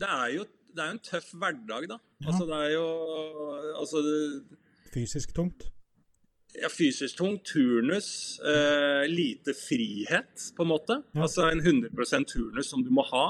det 0.00 0.08
er 0.08 0.32
jo 0.38 0.48
det 0.72 0.80
er 0.80 0.94
en 0.94 1.02
tøff 1.04 1.34
hverdag, 1.36 1.84
da. 1.90 1.98
Ja. 2.22 2.30
Altså, 2.30 2.46
det 2.48 2.58
er 2.64 2.70
jo 2.72 2.86
altså, 3.76 4.00
Fysisk 4.94 5.34
tungt? 5.36 5.68
Ja, 6.60 6.68
fysisk 6.68 7.16
tung, 7.16 7.38
turnus, 7.46 8.40
eh, 8.40 9.08
lite 9.08 9.54
frihet, 9.56 10.52
på 10.56 10.66
en 10.66 10.72
måte. 10.72 10.98
Ja. 11.12 11.24
Altså 11.24 11.48
en 11.48 11.62
100% 11.62 12.28
turnus 12.28 12.70
som 12.70 12.84
du 12.84 12.90
må 12.92 13.04
ha, 13.08 13.26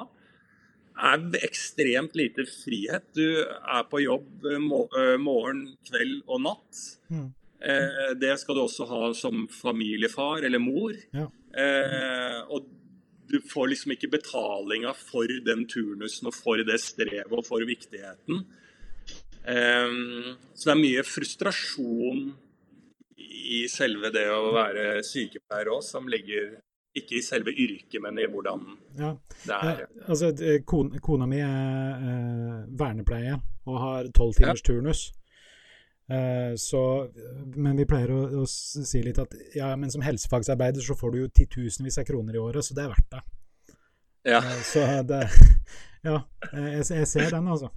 er 0.92 1.22
ekstremt 1.46 2.16
lite 2.18 2.44
frihet. 2.48 3.06
Du 3.14 3.42
er 3.42 3.86
på 3.90 4.02
jobb 4.02 4.48
eh, 4.50 4.58
eh, 4.58 5.16
morgen, 5.22 5.64
kveld 5.88 6.20
og 6.26 6.42
natt. 6.48 6.82
Mm. 7.12 7.30
Eh, 7.62 8.12
det 8.18 8.34
skal 8.40 8.58
du 8.58 8.64
også 8.64 8.88
ha 8.90 9.02
som 9.14 9.46
familiefar 9.48 10.42
eller 10.42 10.62
mor. 10.62 10.96
Ja. 11.14 11.28
Eh, 11.52 12.40
og 12.50 12.66
du 13.30 13.38
får 13.48 13.70
liksom 13.70 13.94
ikke 13.94 14.10
betalinga 14.12 14.92
for 14.98 15.30
den 15.46 15.64
turnusen 15.70 16.28
og 16.28 16.36
for 16.36 16.60
det 16.66 16.80
strevet 16.82 17.32
og 17.32 17.46
for 17.46 17.64
viktigheten. 17.64 18.42
Eh, 19.46 20.00
så 20.54 20.68
det 20.68 20.74
er 20.74 20.82
mye 20.82 21.06
frustrasjon 21.06 22.32
i 23.16 23.64
selve 23.70 24.10
det 24.14 24.26
å 24.32 24.52
være 24.54 25.00
sykepleier 25.06 25.72
òg, 25.72 25.82
som 25.86 26.08
ligger 26.10 26.54
ikke 26.96 27.16
i 27.16 27.24
selve 27.24 27.54
yrket, 27.56 27.98
men 28.04 28.18
i 28.20 28.28
hvordan 28.28 28.62
ja. 28.98 29.14
det 29.46 29.56
er. 29.56 29.82
Ja, 29.86 30.04
altså, 30.12 30.32
kona, 30.68 31.00
kona 31.00 31.28
mi 31.28 31.40
er 31.40 32.04
eh, 32.10 32.56
vernepleie 32.78 33.38
og 33.64 33.78
har 33.80 34.10
tolvtimersturnus. 34.12 34.64
timers 34.64 34.64
ja. 34.66 34.68
turnus. 34.68 35.04
Eh, 36.12 36.54
så, 36.56 37.10
men 37.54 37.78
vi 37.78 37.86
pleier 37.88 38.10
å, 38.12 38.24
å, 38.42 38.46
si 38.48 39.00
litt 39.04 39.20
at 39.22 39.32
ja, 39.56 39.70
men 39.78 39.92
som 39.92 40.02
helsefagsarbeider 40.04 40.84
så 40.84 40.96
får 40.98 41.14
du 41.14 41.22
jo 41.22 41.30
titusenvis 41.32 42.00
av 42.02 42.08
kroner 42.08 42.36
i 42.36 42.42
året, 42.42 42.66
så 42.66 42.76
det 42.76 42.84
er 42.84 42.92
verdt 42.92 43.14
det. 43.14 43.22
Ja. 44.34 44.42
Eh, 44.42 44.60
så 44.66 44.84
det 45.08 45.24
Ja, 46.02 46.18
jeg, 46.50 46.82
jeg, 46.82 47.06
ser 47.06 47.28
den, 47.30 47.46
altså. 47.46 47.68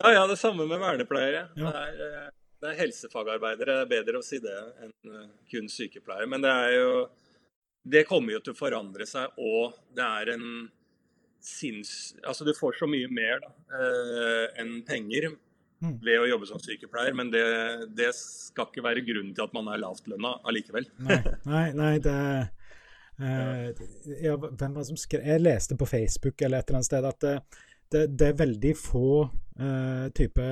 Ja, 0.00 0.12
ja, 0.14 0.20
det 0.30 0.38
samme 0.40 0.64
med 0.66 0.80
vernepleiere. 0.80 1.50
Ja. 1.58 1.68
Det 1.68 1.82
er, 1.84 1.98
eh, 2.06 2.28
det 2.62 2.72
er 2.72 2.80
helsefagarbeidere. 2.82 3.82
Er 3.82 3.90
bedre 3.90 4.20
å 4.20 4.26
si 4.26 4.40
det 4.42 4.56
enn 4.84 5.12
eh, 5.12 5.26
kun 5.52 5.70
sykepleier. 5.72 6.28
Men 6.30 6.44
det 6.44 6.52
er 6.52 6.74
jo 6.78 6.92
Det 7.88 8.04
kommer 8.04 8.34
jo 8.34 8.40
til 8.44 8.52
å 8.52 8.58
forandre 8.58 9.06
seg, 9.08 9.32
og 9.38 9.76
det 9.96 10.04
er 10.04 10.34
en 10.34 10.48
sinns... 11.40 12.14
Altså 12.26 12.44
du 12.44 12.50
får 12.52 12.74
så 12.80 12.88
mye 12.90 13.08
mer 13.08 13.38
da, 13.40 13.52
eh, 13.78 14.60
enn 14.60 14.82
penger 14.84 15.30
mm. 15.30 15.94
ved 16.04 16.18
å 16.20 16.26
jobbe 16.28 16.50
som 16.50 16.60
sykepleier, 16.60 17.16
men 17.16 17.30
det, 17.32 17.46
det, 17.96 18.10
skal 18.18 18.68
ikke 18.68 18.84
være 18.84 19.06
grunnen 19.06 19.32
til 19.32 19.46
at 19.46 19.56
man 19.56 19.70
er 19.72 19.80
lavtlønna 19.80 20.34
allikevel. 20.50 20.90
Nei, 21.06 21.22
nei, 21.46 21.66
nei 21.78 21.96
det 22.04 22.20
Uh, 23.18 23.72
ja, 24.22 24.36
hvem 24.38 24.76
var 24.76 24.84
det 24.84 24.88
som 24.92 24.98
skrev 25.00 25.24
Jeg 25.26 25.42
leste 25.42 25.74
på 25.74 25.88
Facebook 25.90 26.38
eller 26.38 26.60
et 26.60 26.68
eller 26.68 26.78
annet 26.78 26.86
sted 26.86 27.06
at 27.08 27.24
det, 27.24 27.32
det, 27.90 28.02
det 28.14 28.28
er 28.28 28.36
veldig 28.38 28.70
få 28.78 29.08
uh, 29.26 30.04
type 30.14 30.44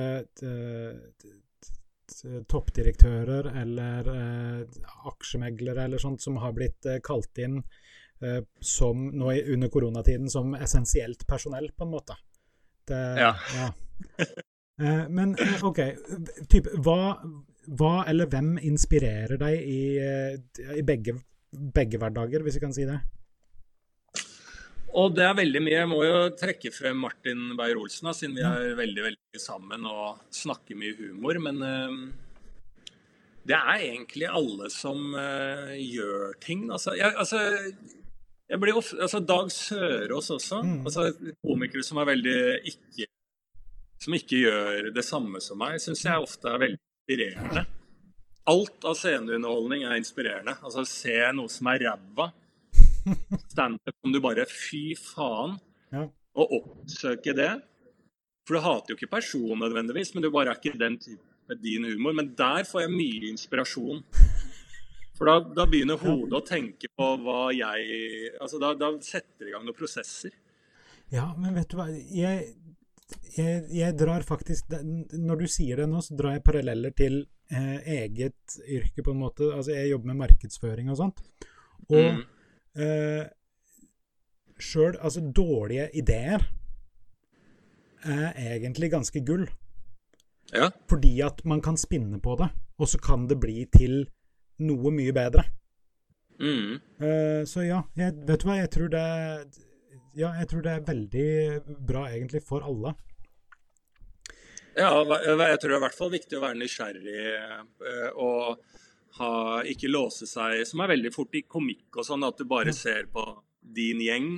uh, 0.43 1.29
toppdirektører 2.49 3.49
eller 3.61 4.09
eh, 4.13 4.79
aksjemeglere 5.11 5.87
eller 5.87 6.01
sånt 6.01 6.23
som 6.23 6.39
har 6.41 6.55
blitt 6.55 6.87
eh, 6.87 7.01
kalt 7.03 7.37
inn 7.43 7.59
eh, 8.23 8.39
som 8.59 9.09
nå 9.11 9.33
under 9.53 9.71
koronatiden 9.73 10.29
som 10.31 10.55
essensielt 10.55 11.27
personell, 11.27 11.71
på 11.75 11.87
en 11.87 11.93
måte. 11.93 12.17
Det, 12.87 13.01
ja. 13.19 13.33
ja. 13.57 13.71
Eh, 14.77 15.05
men 15.09 15.31
eh, 15.41 15.63
OK, 15.65 15.79
typ, 16.53 16.67
hva, 16.85 17.17
hva, 17.79 17.93
eller 18.07 18.29
hvem 18.29 18.51
inspirerer 18.61 19.39
deg 19.41 19.63
i, 19.65 19.79
i 20.77 20.83
begge, 20.85 21.15
begge 21.49 21.97
hverdager, 21.97 22.45
hvis 22.45 22.59
vi 22.59 22.61
kan 22.61 22.75
si 22.75 22.85
det? 22.85 22.99
Og 24.95 25.15
det 25.15 25.25
er 25.27 25.35
veldig 25.37 25.61
mye. 25.63 25.75
Jeg 25.75 25.89
må 25.91 25.99
jo 26.05 26.21
trekke 26.39 26.71
frem 26.73 27.01
Martin 27.03 27.51
Beyer-Olsen, 27.59 28.07
siden 28.15 28.37
vi 28.37 28.45
er 28.47 28.77
veldig 28.77 29.03
veldig 29.09 29.41
sammen 29.41 29.83
og 29.89 30.21
snakker 30.33 30.79
mye 30.79 30.95
humor. 30.99 31.41
Men 31.43 31.59
uh, 31.61 31.97
det 33.47 33.57
er 33.57 33.85
egentlig 33.89 34.29
alle 34.31 34.71
som 34.73 35.11
uh, 35.17 35.75
gjør 35.75 36.37
ting. 36.43 36.65
Altså, 36.71 36.95
jeg, 36.97 37.13
altså, 37.19 37.43
jeg 38.47 38.63
blir 38.63 38.79
ofte, 38.79 39.01
altså 39.03 39.19
Dag 39.19 39.51
Sørås 39.51 40.31
også. 40.39 40.63
Mm. 40.63 40.81
altså 40.87 41.11
Komikere 41.43 41.85
som 41.85 42.01
er 42.01 42.11
veldig 42.13 42.39
ikke 42.71 43.11
som 44.03 44.13
ikke 44.13 44.43
gjør 44.43 44.91
det 44.93 45.03
samme 45.05 45.39
som 45.41 45.57
meg, 45.59 45.79
syns 45.81 46.03
jeg 46.05 46.21
ofte 46.21 46.51
er 46.51 46.61
veldig 46.61 46.77
inspirerende. 46.77 47.63
Alt 48.47 48.85
av 48.87 48.95
sceneunderholdning 48.95 49.83
er 49.87 49.97
inspirerende. 49.99 50.53
Altså 50.61 50.85
Se 50.87 51.15
noe 51.35 51.51
som 51.51 51.67
er 51.73 51.81
ræva 51.87 52.29
standup 53.51 53.95
om 54.05 54.13
du 54.13 54.19
bare 54.23 54.45
Fy 54.49 54.95
faen. 54.99 55.57
Ja. 55.93 56.05
Og 56.37 56.53
oppsøke 56.61 57.33
det. 57.37 57.51
For 58.47 58.57
du 58.57 58.63
hater 58.63 58.93
jo 58.93 58.97
ikke 58.99 59.11
personen 59.17 59.59
nødvendigvis, 59.65 60.13
men 60.15 60.23
du 60.23 60.31
bare 60.31 60.53
er 60.53 60.59
ikke 60.59 60.79
den 60.79 60.97
type 61.03 61.57
din 61.63 61.87
humor. 61.87 62.13
Men 62.15 62.33
der 62.37 62.67
får 62.67 62.85
jeg 62.85 62.93
mye 62.93 63.31
inspirasjon. 63.31 64.03
For 65.17 65.27
da, 65.27 65.39
da 65.57 65.65
begynner 65.65 65.97
hodet 65.97 66.37
å 66.37 66.45
tenke 66.45 66.91
på 66.93 67.05
hva 67.23 67.47
jeg 67.55 68.35
Altså 68.37 68.59
da, 68.61 68.75
da 68.77 68.91
setter 69.01 69.47
det 69.47 69.49
i 69.49 69.55
gang 69.55 69.65
noen 69.65 69.77
prosesser. 69.77 70.35
Ja, 71.09 71.31
men 71.39 71.55
vet 71.57 71.71
du 71.71 71.77
hva 71.79 71.87
jeg, 71.89 72.51
jeg, 73.33 73.61
jeg 73.71 73.95
drar 73.95 74.25
faktisk 74.27 74.73
Når 74.75 75.39
du 75.39 75.45
sier 75.49 75.79
det 75.79 75.87
nå, 75.89 76.01
så 76.03 76.17
drar 76.19 76.35
jeg 76.35 76.43
paralleller 76.45 76.93
til 76.93 77.21
eh, 77.49 77.77
eget 78.03 78.59
yrke, 78.67 79.01
på 79.01 79.15
en 79.15 79.21
måte. 79.23 79.49
Altså, 79.55 79.73
jeg 79.73 79.93
jobber 79.95 80.13
med 80.13 80.21
markedsføring 80.25 80.93
og 80.93 80.99
sånt. 81.01 81.23
Og 81.89 81.97
Mm. 81.97 82.25
Eh, 82.77 83.25
sjøl 84.57 84.97
Altså, 85.01 85.21
dårlige 85.35 85.89
ideer 85.97 86.45
er 88.07 88.37
egentlig 88.37 88.91
ganske 88.93 89.19
gull. 89.25 89.47
Ja. 90.53 90.69
Fordi 90.89 91.19
at 91.25 91.43
man 91.45 91.61
kan 91.61 91.77
spinne 91.77 92.21
på 92.23 92.37
det, 92.39 92.47
og 92.79 92.87
så 92.87 92.99
kan 93.03 93.27
det 93.27 93.39
bli 93.41 93.65
til 93.73 94.05
noe 94.63 94.93
mye 94.93 95.13
bedre. 95.13 95.43
Mm. 96.39 96.77
Eh, 97.01 97.43
så 97.49 97.65
ja, 97.65 97.81
jeg, 97.97 98.13
vet 98.27 98.41
du 98.43 98.47
hva, 98.47 98.59
jeg 98.59 98.69
tror 98.69 98.91
det 98.93 99.05
Ja, 100.17 100.31
jeg 100.37 100.47
tror 100.49 100.61
det 100.65 100.71
er 100.71 100.85
veldig 100.85 101.29
bra 101.85 102.07
egentlig 102.09 102.43
for 102.45 102.65
alle. 102.65 102.93
Ja, 104.77 104.91
jeg 105.01 105.59
tror 105.59 105.71
det 105.71 105.75
er 105.75 105.79
i 105.79 105.85
hvert 105.87 105.97
fall 105.97 106.11
viktig 106.13 106.37
å 106.37 106.43
være 106.43 106.59
nysgjerrig 106.59 107.21
eh, 107.33 108.09
og 108.13 108.59
ha, 109.17 109.63
ikke 109.65 109.89
låse 109.91 110.27
seg, 110.29 110.61
som 110.67 110.83
er 110.83 110.93
veldig 110.95 111.11
fort 111.13 111.35
i 111.37 111.43
komikk 111.49 111.99
og 111.99 112.07
sånn, 112.07 112.25
at 112.27 112.37
du 112.37 112.45
bare 112.49 112.73
ser 112.75 113.09
på 113.13 113.23
din 113.61 114.01
gjeng. 114.03 114.29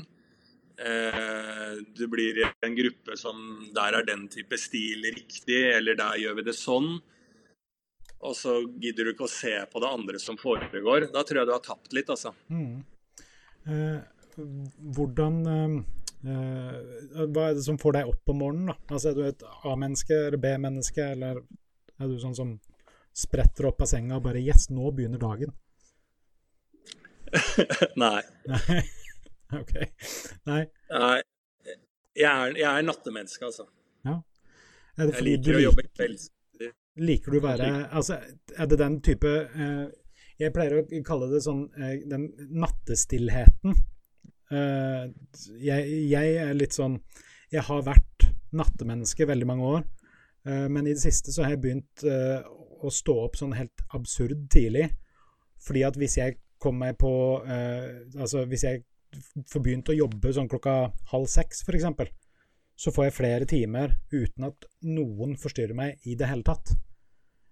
Eh, 0.79 1.77
Du 1.95 2.07
blir 2.07 2.39
i 2.39 2.45
en 2.65 2.75
gruppe 2.75 3.17
som 3.19 3.69
der 3.75 3.99
er 3.99 4.05
den 4.07 4.27
type 4.31 4.57
stil 4.57 5.03
riktig, 5.03 5.59
eller 5.75 5.95
der 5.99 6.19
gjør 6.23 6.39
vi 6.39 6.47
det 6.47 6.55
sånn. 6.55 6.93
Og 8.19 8.35
så 8.35 8.57
gidder 8.79 9.07
du 9.07 9.13
ikke 9.13 9.27
å 9.27 9.31
se 9.31 9.53
på 9.71 9.79
det 9.79 9.91
andre 9.95 10.19
som 10.19 10.37
foregår. 10.39 11.09
Da 11.13 11.23
tror 11.23 11.41
jeg 11.41 11.47
du 11.47 11.53
har 11.55 11.63
tapt 11.63 11.93
litt, 11.95 12.09
altså. 12.11 12.33
Mm. 12.51 12.83
Eh, 13.69 13.99
hvordan 14.95 15.39
eh, 15.51 15.77
eh, 16.31 17.23
Hva 17.27 17.49
er 17.49 17.55
det 17.57 17.63
som 17.63 17.79
får 17.79 17.99
deg 17.99 18.11
opp 18.11 18.33
om 18.33 18.41
morgenen, 18.43 18.73
da? 18.73 18.77
Altså, 18.89 19.11
er 19.11 19.15
du 19.15 19.23
et 19.27 19.45
A-menneske 19.67 20.19
eller 20.27 20.41
B-menneske, 20.43 21.11
eller 21.15 21.43
er 21.99 22.11
du 22.11 22.19
sånn 22.19 22.35
som 22.35 22.57
spretter 23.19 23.67
opp 23.69 23.83
av 23.83 23.89
senga 23.91 24.17
og 24.19 24.23
bare 24.27 24.41
Yes, 24.43 24.69
nå 24.71 24.91
begynner 24.95 25.21
dagen. 25.21 25.51
Nei. 28.03 28.21
Nei. 28.49 28.79
OK. 29.59 29.75
Nei. 30.49 30.63
Nei. 30.93 31.19
Jeg 32.19 32.29
er, 32.29 32.55
jeg 32.57 32.69
er 32.69 32.85
nattemenneske, 32.87 33.45
altså. 33.45 33.67
Er 34.99 35.07
det 35.07 35.15
Jeg 35.15 35.25
liker 35.27 35.55
å 35.55 35.63
jobbe 35.63 35.85
kvelds. 35.95 36.25
liker 36.99 37.31
du 37.31 37.37
å 37.39 37.43
være 37.45 37.67
Altså, 37.95 38.17
er 38.57 38.67
det 38.67 38.79
den 38.81 38.97
type 39.05 39.29
eh, 39.47 39.85
Jeg 40.41 40.51
pleier 40.55 40.81
å 40.81 41.03
kalle 41.07 41.29
det 41.31 41.39
sånn 41.45 41.61
eh, 41.79 42.01
den 42.09 42.25
nattestillheten. 42.59 43.77
Eh, 44.51 45.05
jeg, 45.63 45.93
jeg 46.09 46.35
er 46.43 46.51
litt 46.57 46.75
sånn 46.75 46.97
Jeg 47.53 47.63
har 47.69 47.85
vært 47.87 48.27
nattemenneske 48.51 49.27
veldig 49.29 49.47
mange 49.47 49.71
år, 49.77 49.87
men 50.71 50.87
i 50.87 50.93
det 50.95 51.03
siste 51.03 51.33
så 51.35 51.43
har 51.45 51.55
jeg 51.55 51.61
begynt 51.65 52.03
eh, 52.07 52.39
å 52.79 52.91
stå 52.93 53.15
opp 53.25 53.35
sånn 53.39 53.55
helt 53.57 53.83
absurd 53.97 54.47
tidlig. 54.53 54.87
Fordi 55.65 55.83
at 55.87 55.97
hvis 55.99 56.17
jeg 56.21 56.37
kommer 56.59 56.93
på 56.99 57.09
eh, 57.47 58.05
Altså 58.19 58.45
hvis 58.47 58.63
jeg 58.67 58.83
får 59.49 59.63
begynt 59.65 59.89
å 59.89 59.95
jobbe 59.97 60.31
sånn 60.35 60.49
klokka 60.51 60.73
halv 61.11 61.27
seks, 61.31 61.63
f.eks., 61.65 61.87
så 62.79 62.91
får 62.95 63.09
jeg 63.09 63.15
flere 63.17 63.47
timer 63.49 63.95
uten 64.13 64.45
at 64.47 64.67
noen 64.87 65.33
forstyrrer 65.35 65.75
meg 65.75 66.05
i 66.07 66.13
det 66.15 66.29
hele 66.31 66.45
tatt. 66.47 66.71
Eh, 66.71 66.77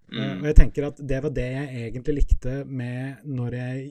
Mm. 0.08 0.38
Og 0.40 0.46
jeg 0.48 0.56
tenker 0.56 0.86
at 0.86 1.00
det 1.04 1.18
var 1.20 1.32
det 1.36 1.48
jeg 1.52 1.80
egentlig 1.90 2.14
likte 2.22 2.52
med 2.64 3.26
når 3.28 3.56
jeg 3.58 3.82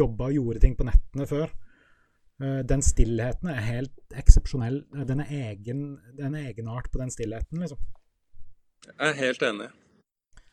jobba 0.00 0.26
og 0.26 0.34
gjorde 0.34 0.62
ting 0.64 0.74
på 0.74 0.86
nettene 0.88 1.28
før. 1.30 1.52
Eh, 2.42 2.62
Den 2.66 2.82
stillheten 2.82 3.52
er 3.52 3.60
helt 3.62 4.16
eksepsjonell. 4.18 4.80
Eh, 4.96 5.04
Den 5.06 5.20
er 5.20 5.30
egen, 5.52 5.84
den 6.16 6.34
er 6.34 6.40
en 6.40 6.46
egenart 6.48 6.90
på 6.90 6.98
den 6.98 7.10
stillheten, 7.14 7.60
liksom. 7.62 7.78
Jeg 8.86 9.10
er 9.10 9.18
helt 9.18 9.44
enig. 9.46 9.68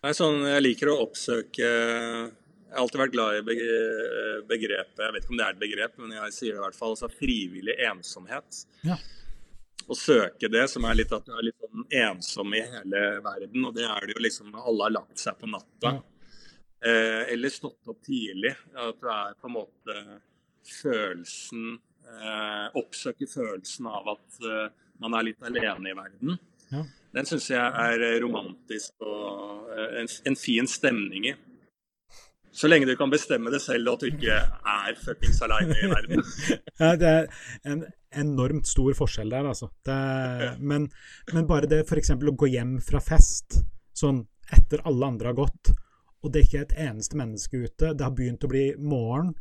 Det 0.01 0.09
er 0.09 0.17
sånn, 0.17 0.43
jeg 0.49 0.63
liker 0.63 0.89
å 0.89 0.99
oppsøke 1.03 1.61
Jeg 1.61 2.73
har 2.73 2.79
alltid 2.81 3.01
vært 3.03 3.13
glad 3.13 3.35
i 3.37 3.41
begrepet 4.49 5.01
Jeg 5.03 5.13
vet 5.13 5.25
ikke 5.25 5.33
om 5.35 5.37
det 5.37 5.45
er 5.45 5.53
et 5.53 5.59
begrep, 5.61 5.97
men 6.01 6.15
jeg 6.15 6.33
sier 6.33 6.55
det 6.55 6.61
i 6.61 6.63
hvert 6.63 6.77
fall. 6.77 6.95
Altså 6.95 7.09
frivillig 7.13 7.75
ensomhet. 7.85 8.63
Ja. 8.87 8.97
Å 9.91 9.97
søke 9.97 10.49
det, 10.49 10.63
som 10.71 10.87
er 10.87 10.97
litt 10.97 11.13
at 11.13 11.27
du 11.27 11.35
er 11.35 11.45
litt 11.45 11.61
sånn 11.61 11.85
ensom 12.01 12.55
i 12.57 12.63
hele 12.63 13.03
verden. 13.25 13.67
Og 13.67 13.75
det 13.75 13.85
er 13.85 14.07
det 14.07 14.15
jo 14.15 14.23
liksom 14.25 14.49
når 14.53 14.71
alle 14.71 14.87
har 14.87 14.95
lagt 14.99 15.21
seg 15.21 15.37
på 15.37 15.49
natta. 15.51 15.93
Eh, 16.81 17.33
eller 17.33 17.53
stått 17.53 17.91
opp 17.91 18.01
tidlig. 18.05 18.55
At 18.73 19.01
du 19.01 19.09
er 19.11 19.35
på 19.37 19.49
en 19.49 19.57
måte 19.59 19.97
følelsen 20.81 21.75
eh, 21.75 22.67
Oppsøker 22.79 23.29
følelsen 23.29 23.89
av 23.89 24.15
at 24.15 24.41
eh, 24.47 24.67
man 25.01 25.17
er 25.17 25.29
litt 25.29 25.45
alene 25.45 25.91
i 25.91 25.97
verden. 25.97 26.39
Ja. 26.71 26.85
Den 27.15 27.27
syns 27.27 27.49
jeg 27.51 27.59
er 27.59 28.03
eh, 28.07 28.19
romantisk 28.23 29.03
og 29.03 29.71
eh, 29.75 30.01
en, 30.01 30.11
en 30.31 30.37
fin 30.39 30.69
stemning 30.69 31.31
i. 31.31 31.33
Så 32.51 32.67
lenge 32.67 32.87
du 32.87 32.97
kan 32.99 33.11
bestemme 33.11 33.51
det 33.51 33.61
selv 33.63 33.87
og 33.87 33.97
at 33.97 34.03
du 34.03 34.09
ikke 34.11 34.37
er 34.73 34.97
fuckings 34.99 35.39
aleine 35.45 35.75
i 35.75 35.91
verden. 35.91 36.23
Ja, 36.81 36.95
det 36.99 37.11
er 37.11 37.27
en 37.67 37.85
enormt 38.23 38.67
stor 38.67 38.95
forskjell 38.97 39.31
der, 39.31 39.47
altså. 39.47 39.69
Er, 39.87 40.57
men, 40.59 40.89
men 41.31 41.47
bare 41.47 41.69
det 41.71 41.85
f.eks. 41.85 42.11
å 42.15 42.35
gå 42.35 42.49
hjem 42.51 42.75
fra 42.83 42.99
fest 43.03 43.61
sånn 43.95 44.25
etter 44.51 44.83
alle 44.87 45.07
andre 45.13 45.31
har 45.31 45.37
gått, 45.37 45.71
og 46.21 46.31
det 46.31 46.41
er 46.41 46.47
ikke 46.47 46.65
et 46.65 46.75
eneste 46.89 47.19
menneske 47.19 47.61
ute, 47.61 47.93
det 47.95 48.03
har 48.03 48.15
begynt 48.15 48.43
å 48.43 48.49
bli 48.51 48.65
morgen, 48.77 49.31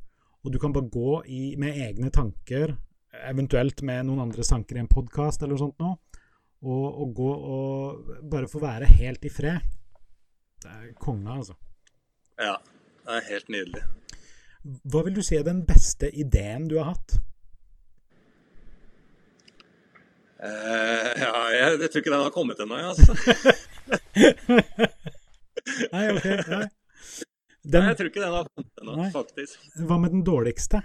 og 0.45 0.55
du 0.55 0.61
kan 0.63 0.73
bare 0.73 0.91
gå 0.93 1.17
i, 1.27 1.43
med 1.61 1.81
egne 1.83 2.13
tanker, 2.15 2.77
eventuelt 3.27 3.83
med 3.87 4.07
noen 4.07 4.23
andres 4.29 4.53
tanker 4.53 4.79
i 4.79 4.85
en 4.85 4.91
podkast 4.91 5.43
eller 5.43 5.57
noe 5.57 5.65
sånt 5.65 5.83
nå, 5.83 5.97
og, 6.61 6.87
og 7.03 7.15
gå 7.17 7.31
og 7.55 8.11
bare 8.31 8.49
få 8.51 8.61
være 8.63 8.91
helt 9.01 9.25
i 9.25 9.33
fred. 9.33 9.65
Det 10.61 10.71
er 10.71 10.93
konge, 11.01 11.33
altså. 11.33 11.57
Ja, 12.41 12.57
det 13.07 13.17
er 13.17 13.27
helt 13.31 13.49
nydelig. 13.53 13.83
Hva 14.93 15.03
vil 15.07 15.17
du 15.17 15.23
si 15.25 15.39
er 15.39 15.47
den 15.47 15.63
beste 15.69 16.11
ideen 16.13 16.69
du 16.69 16.77
har 16.81 16.93
hatt? 16.93 17.17
Uh, 20.41 21.09
ja, 21.21 21.33
jeg, 21.53 21.81
jeg 21.83 21.89
tror 21.93 22.01
ikke 22.01 22.13
den 22.13 22.23
har 22.25 22.33
kommet 22.33 22.61
ennå, 22.65 22.77
jeg, 22.81 22.87
altså. 22.93 23.13
Nei, 25.93 26.05
ok. 26.15 26.29
Nei. 26.49 26.67
Nei, 27.71 27.83
jeg 27.91 27.97
tror 27.99 28.09
ikke 28.09 28.23
den 28.23 28.37
har 28.37 28.49
kommet 28.49 28.85
ennå, 28.85 29.09
faktisk. 29.13 29.69
hva 29.89 29.99
med 30.01 30.17
den 30.17 30.25
dårligste? 30.25 30.81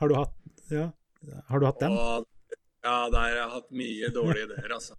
Har 0.00 0.08
du 0.08 0.16
hatt, 0.16 0.36
ja, 0.72 0.86
har 1.50 1.60
du 1.60 1.66
hatt 1.68 1.80
den? 1.82 1.96
Og, 1.96 2.28
ja, 2.88 2.96
der 3.12 3.20
har 3.20 3.36
jeg 3.36 3.52
hatt 3.52 3.70
mye 3.82 4.10
dårlige 4.14 4.48
ideer, 4.48 4.72
altså. 4.78 4.96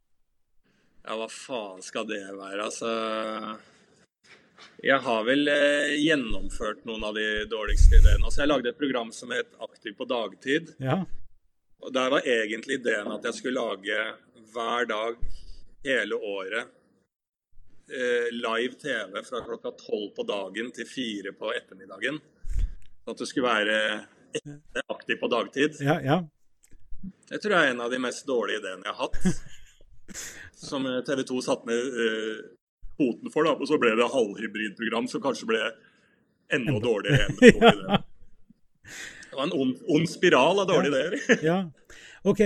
Ja, 1.03 1.15
hva 1.17 1.27
faen 1.31 1.81
skal 1.81 2.05
det 2.09 2.21
være, 2.27 2.63
altså? 2.67 2.89
Jeg 4.83 4.99
har 5.03 5.23
vel 5.27 5.47
eh, 5.51 5.95
gjennomført 5.99 6.83
noen 6.87 7.03
av 7.07 7.15
de 7.17 7.45
dårligste 7.49 7.97
ideene. 7.97 8.23
Altså, 8.23 8.43
jeg 8.43 8.51
lagde 8.51 8.71
et 8.71 8.79
program 8.79 9.11
som 9.15 9.31
het 9.33 9.55
Aktiv 9.63 9.95
på 9.97 10.07
dagtid. 10.07 10.73
Ja. 10.83 11.01
Og 11.79 11.93
der 11.95 12.11
var 12.11 12.27
egentlig 12.27 12.79
ideen 12.79 13.11
at 13.15 13.25
jeg 13.27 13.39
skulle 13.39 13.59
lage 13.59 13.99
hver 14.53 14.87
dag 14.89 15.19
hele 15.85 16.15
året 16.15 16.67
eh, 17.87 18.27
live 18.35 18.75
TV 18.79 19.21
fra 19.23 19.43
klokka 19.45 19.71
tolv 19.79 20.11
på 20.15 20.25
dagen 20.27 20.73
til 20.75 20.87
fire 20.87 21.33
på 21.35 21.53
ettermiddagen. 21.55 22.19
At 23.07 23.19
det 23.19 23.29
skulle 23.29 23.47
være 23.47 23.79
ekte 24.35 24.83
aktiv 24.91 25.19
på 25.21 25.31
dagtid. 25.31 25.79
Ja, 25.83 25.99
ja. 26.03 26.19
Det 27.29 27.41
tror 27.41 27.55
jeg 27.55 27.67
er 27.67 27.75
en 27.75 27.83
av 27.85 27.91
de 27.93 27.99
mest 28.01 28.25
dårlige 28.27 28.63
ideene 28.63 28.87
jeg 28.87 28.95
har 28.95 29.07
hatt. 29.07 29.17
Som 30.69 30.87
TV 31.05 31.23
2 31.29 31.41
satte 31.45 31.69
ned 31.69 31.99
eh, 32.05 32.39
foten 32.99 33.31
for, 33.33 33.47
da. 33.47 33.55
Og 33.55 33.69
så 33.69 33.79
ble 33.81 33.93
det 33.97 34.09
halvhybridprogram 34.11 35.07
som 35.07 35.23
kanskje 35.23 35.47
ble 35.49 35.61
enda 36.53 36.79
dårligere 36.83 37.27
enn 37.29 37.37
det 37.39 37.53
dårlige 37.53 37.75
ideen. 37.79 38.05
Det 39.29 39.37
var 39.37 39.45
en 39.45 39.51
ond, 39.53 39.75
ond 39.93 40.09
spiral 40.09 40.63
av 40.63 40.65
dårlige 40.71 40.89
ideer. 40.89 41.43
ja. 41.51 41.57
OK, 42.25 42.39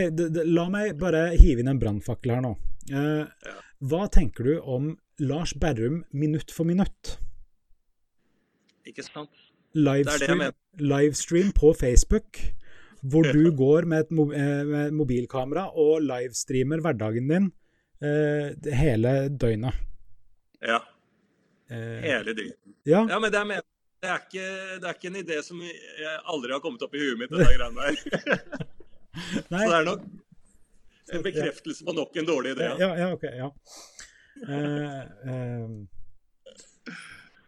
la 0.43 0.65
meg 0.69 0.97
bare 0.99 1.29
hive 1.39 1.63
inn 1.63 1.71
en 1.71 1.79
brannfakkel 1.79 2.33
her 2.35 2.43
nå. 2.43 2.51
Eh, 2.91 3.53
hva 3.87 4.01
tenker 4.11 4.49
du 4.49 4.57
om 4.59 4.89
Lars 5.23 5.53
Berrum 5.55 6.01
minutt 6.11 6.51
for 6.51 6.67
minutt? 6.67 7.15
Ikke 8.83 9.05
sant? 9.07 9.31
Det 9.73 9.95
er 10.03 10.27
det 10.27 10.35
mener. 10.35 10.57
livestream 10.77 11.53
på 11.55 11.71
Facebook, 11.73 12.41
hvor 13.03 13.25
du 13.35 13.51
går 13.59 13.85
med 13.91 14.05
et 14.05 14.11
eh, 14.13 14.63
med 14.69 14.93
mobilkamera 14.95 15.65
og 15.75 16.01
livestreamer 16.05 16.79
hverdagen 16.85 17.27
din 17.27 17.49
eh, 18.03 18.53
hele 18.79 19.13
døgnet. 19.29 19.75
Ja. 20.63 20.79
Eh, 21.69 21.99
Hele 22.03 22.33
døgnet. 22.37 22.57
ja, 22.87 23.01
Ja, 23.09 23.19
men 23.19 23.31
det 23.31 23.39
er, 23.41 23.45
men- 23.49 23.69
det 24.03 24.09
er, 24.11 24.19
ikke, 24.19 24.47
det 24.81 24.87
er 24.89 24.95
ikke 24.97 25.07
en 25.07 25.19
idé 25.21 25.35
som 25.43 25.61
jeg 25.63 26.15
aldri 26.27 26.51
har 26.51 26.59
kommet 26.59 26.81
opp 26.83 26.95
i 26.95 26.99
huet 26.99 27.19
mitt, 27.21 27.31
dette 27.31 27.53
greiene 27.55 27.79
der. 27.79 27.93
Så 29.47 29.59
det 29.63 29.77
er 29.77 29.85
nok 29.87 30.01
en 31.13 31.23
bekreftelse 31.23 31.85
på 31.87 31.93
nok 31.95 32.17
en 32.19 32.27
dårlig 32.27 32.51
idé. 32.57 32.67
Ja, 32.81 32.89
ja, 32.99 33.07
ok. 33.15 33.23
Ja. 33.37 33.47
Eh, 34.43 34.99
eh, 35.31 35.69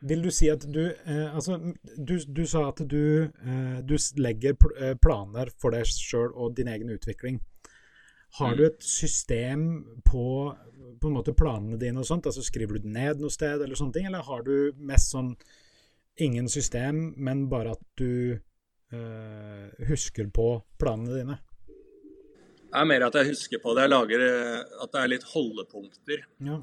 vil 0.06 0.22
du 0.22 0.32
si 0.34 0.50
at 0.52 0.66
du 0.70 0.84
eh, 0.86 1.36
Altså, 1.36 1.58
du, 1.98 2.16
du, 2.28 2.44
sa 2.50 2.68
at 2.70 2.82
du, 2.86 3.26
eh, 3.26 3.78
du 3.82 3.96
legger 4.22 4.58
pl 4.60 4.96
planer 5.02 5.52
for 5.62 5.76
deg 5.76 5.88
sjøl 5.90 6.32
og 6.34 6.56
din 6.58 6.70
egen 6.72 6.94
utvikling. 6.94 7.42
Har 8.40 8.56
du 8.56 8.66
mm. 8.66 8.70
et 8.70 8.84
system 8.84 9.62
på, 10.06 10.28
på 11.02 11.10
en 11.10 11.16
måte 11.16 11.36
planene 11.38 11.80
dine 11.82 12.02
og 12.02 12.08
sånt? 12.10 12.28
Altså 12.28 12.44
Skriver 12.44 12.78
du 12.78 12.86
det 12.86 12.94
ned 12.98 13.24
noe 13.24 13.34
sted, 13.34 13.62
eller 13.64 13.80
sånne 13.80 13.96
ting? 13.96 14.10
Eller 14.10 14.26
har 14.28 14.46
du 14.46 14.76
mest 14.76 15.16
sånn 15.16 15.34
ingen 16.22 16.48
system, 16.52 17.14
men 17.18 17.48
bare 17.52 17.76
at 17.76 17.84
du 18.00 18.36
eh, 18.36 19.86
husker 19.90 20.30
på 20.36 20.50
planene 20.80 21.20
dine? 21.22 21.40
Det 22.66 22.82
er 22.82 22.88
mer 22.90 23.08
at 23.08 23.16
jeg 23.16 23.32
husker 23.32 23.62
på 23.64 23.74
det. 23.76 23.86
Jeg 23.86 23.94
lager 23.94 24.24
at 24.84 24.92
det 24.92 25.02
er 25.02 25.12
litt 25.14 25.30
holdepunkter. 25.32 26.26
Ja. 26.44 26.60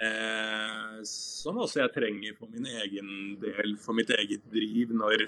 Eh, 0.00 1.00
som 1.04 1.58
også 1.60 1.82
jeg 1.82 1.92
trenger 1.92 2.36
for 2.38 2.48
min 2.52 2.68
egen 2.80 3.34
del, 3.42 3.74
for 3.80 3.96
mitt 3.96 4.12
eget 4.16 4.46
driv, 4.52 4.94
når 4.96 5.26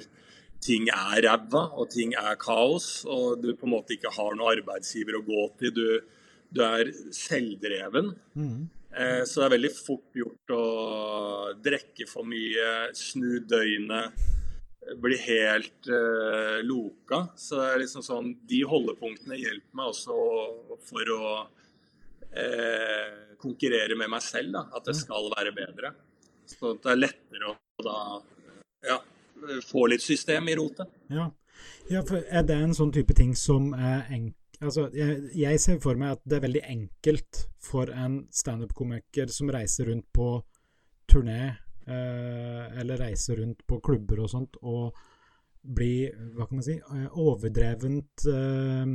ting 0.63 0.89
er 0.95 1.25
ræva 1.27 1.67
og 1.77 1.91
ting 1.93 2.15
er 2.17 2.39
kaos, 2.41 3.05
og 3.05 3.43
du 3.43 3.51
på 3.53 3.69
en 3.69 3.75
måte 3.75 3.97
ikke 3.97 4.13
har 4.15 4.37
noen 4.37 4.57
arbeidsgiver 4.57 5.19
å 5.19 5.25
gå 5.27 5.49
til. 5.61 5.75
Du, 5.77 5.89
du 6.53 6.63
er 6.65 6.93
selvdreven. 7.17 8.15
Mm. 8.39 8.63
Eh, 8.93 9.23
så 9.29 9.43
det 9.43 9.49
er 9.49 9.57
veldig 9.57 9.73
fort 9.77 10.21
gjort 10.23 10.55
å 10.57 10.65
drikke 11.65 12.09
for 12.09 12.29
mye, 12.29 12.93
snu 12.97 13.43
døgnet, 13.49 14.23
bli 15.03 15.17
helt 15.25 15.89
eh, 15.89 16.61
loka. 16.67 17.27
Så 17.37 17.61
det 17.61 17.69
er 17.71 17.83
liksom 17.85 18.05
sånn, 18.05 18.33
de 18.49 18.63
holdepunktene 18.69 19.39
hjelper 19.41 19.79
meg 19.79 19.93
også 19.93 20.17
for 20.89 21.13
å 21.17 21.35
eh, 22.33 23.37
konkurrere 23.43 23.97
med 23.99 24.11
meg 24.13 24.25
selv. 24.25 24.53
Da, 24.57 24.67
at 24.77 24.89
det 24.89 24.97
skal 24.99 25.31
være 25.33 25.55
bedre. 25.57 25.95
Så 26.49 26.75
det 26.83 26.93
er 26.93 27.01
lettere 27.01 27.53
å 27.53 27.57
da 27.83 27.97
ja, 28.87 28.99
få 29.67 29.87
litt 29.93 30.05
system 30.05 30.51
i 30.51 30.57
rotet. 30.59 30.91
Ja. 31.13 31.31
ja, 31.91 32.05
for 32.07 32.23
er 32.23 32.47
det 32.47 32.59
en 32.59 32.77
sånn 32.77 32.93
type 32.95 33.17
ting 33.19 33.35
som 33.39 33.73
er 33.75 34.07
enkel 34.11 34.39
Altså, 34.63 34.85
jeg, 34.95 35.17
jeg, 35.35 35.59
ser 35.59 35.79
for 35.83 35.99
meg 35.99 36.13
at 36.15 36.21
det 36.23 36.37
er 36.37 36.45
veldig 36.45 36.61
enkelt 36.71 37.39
for 37.63 37.91
en 37.99 38.21
standup-komiker 38.31 39.33
som 39.35 39.51
reiser 39.51 39.89
rundt 39.91 40.07
på 40.15 40.37
turné, 41.11 41.49
eh, 41.83 42.69
eller 42.79 43.03
reiser 43.03 43.41
rundt 43.43 43.65
på 43.67 43.81
klubber 43.83 44.23
og 44.23 44.31
sånt, 44.31 44.61
og 44.63 44.95
bli, 45.63 46.07
hva 46.37 46.47
kan 46.47 46.61
man 46.61 46.67
si, 46.69 46.77
eh, 46.79 47.19
overdrevent 47.25 48.27
eh, 48.31 48.95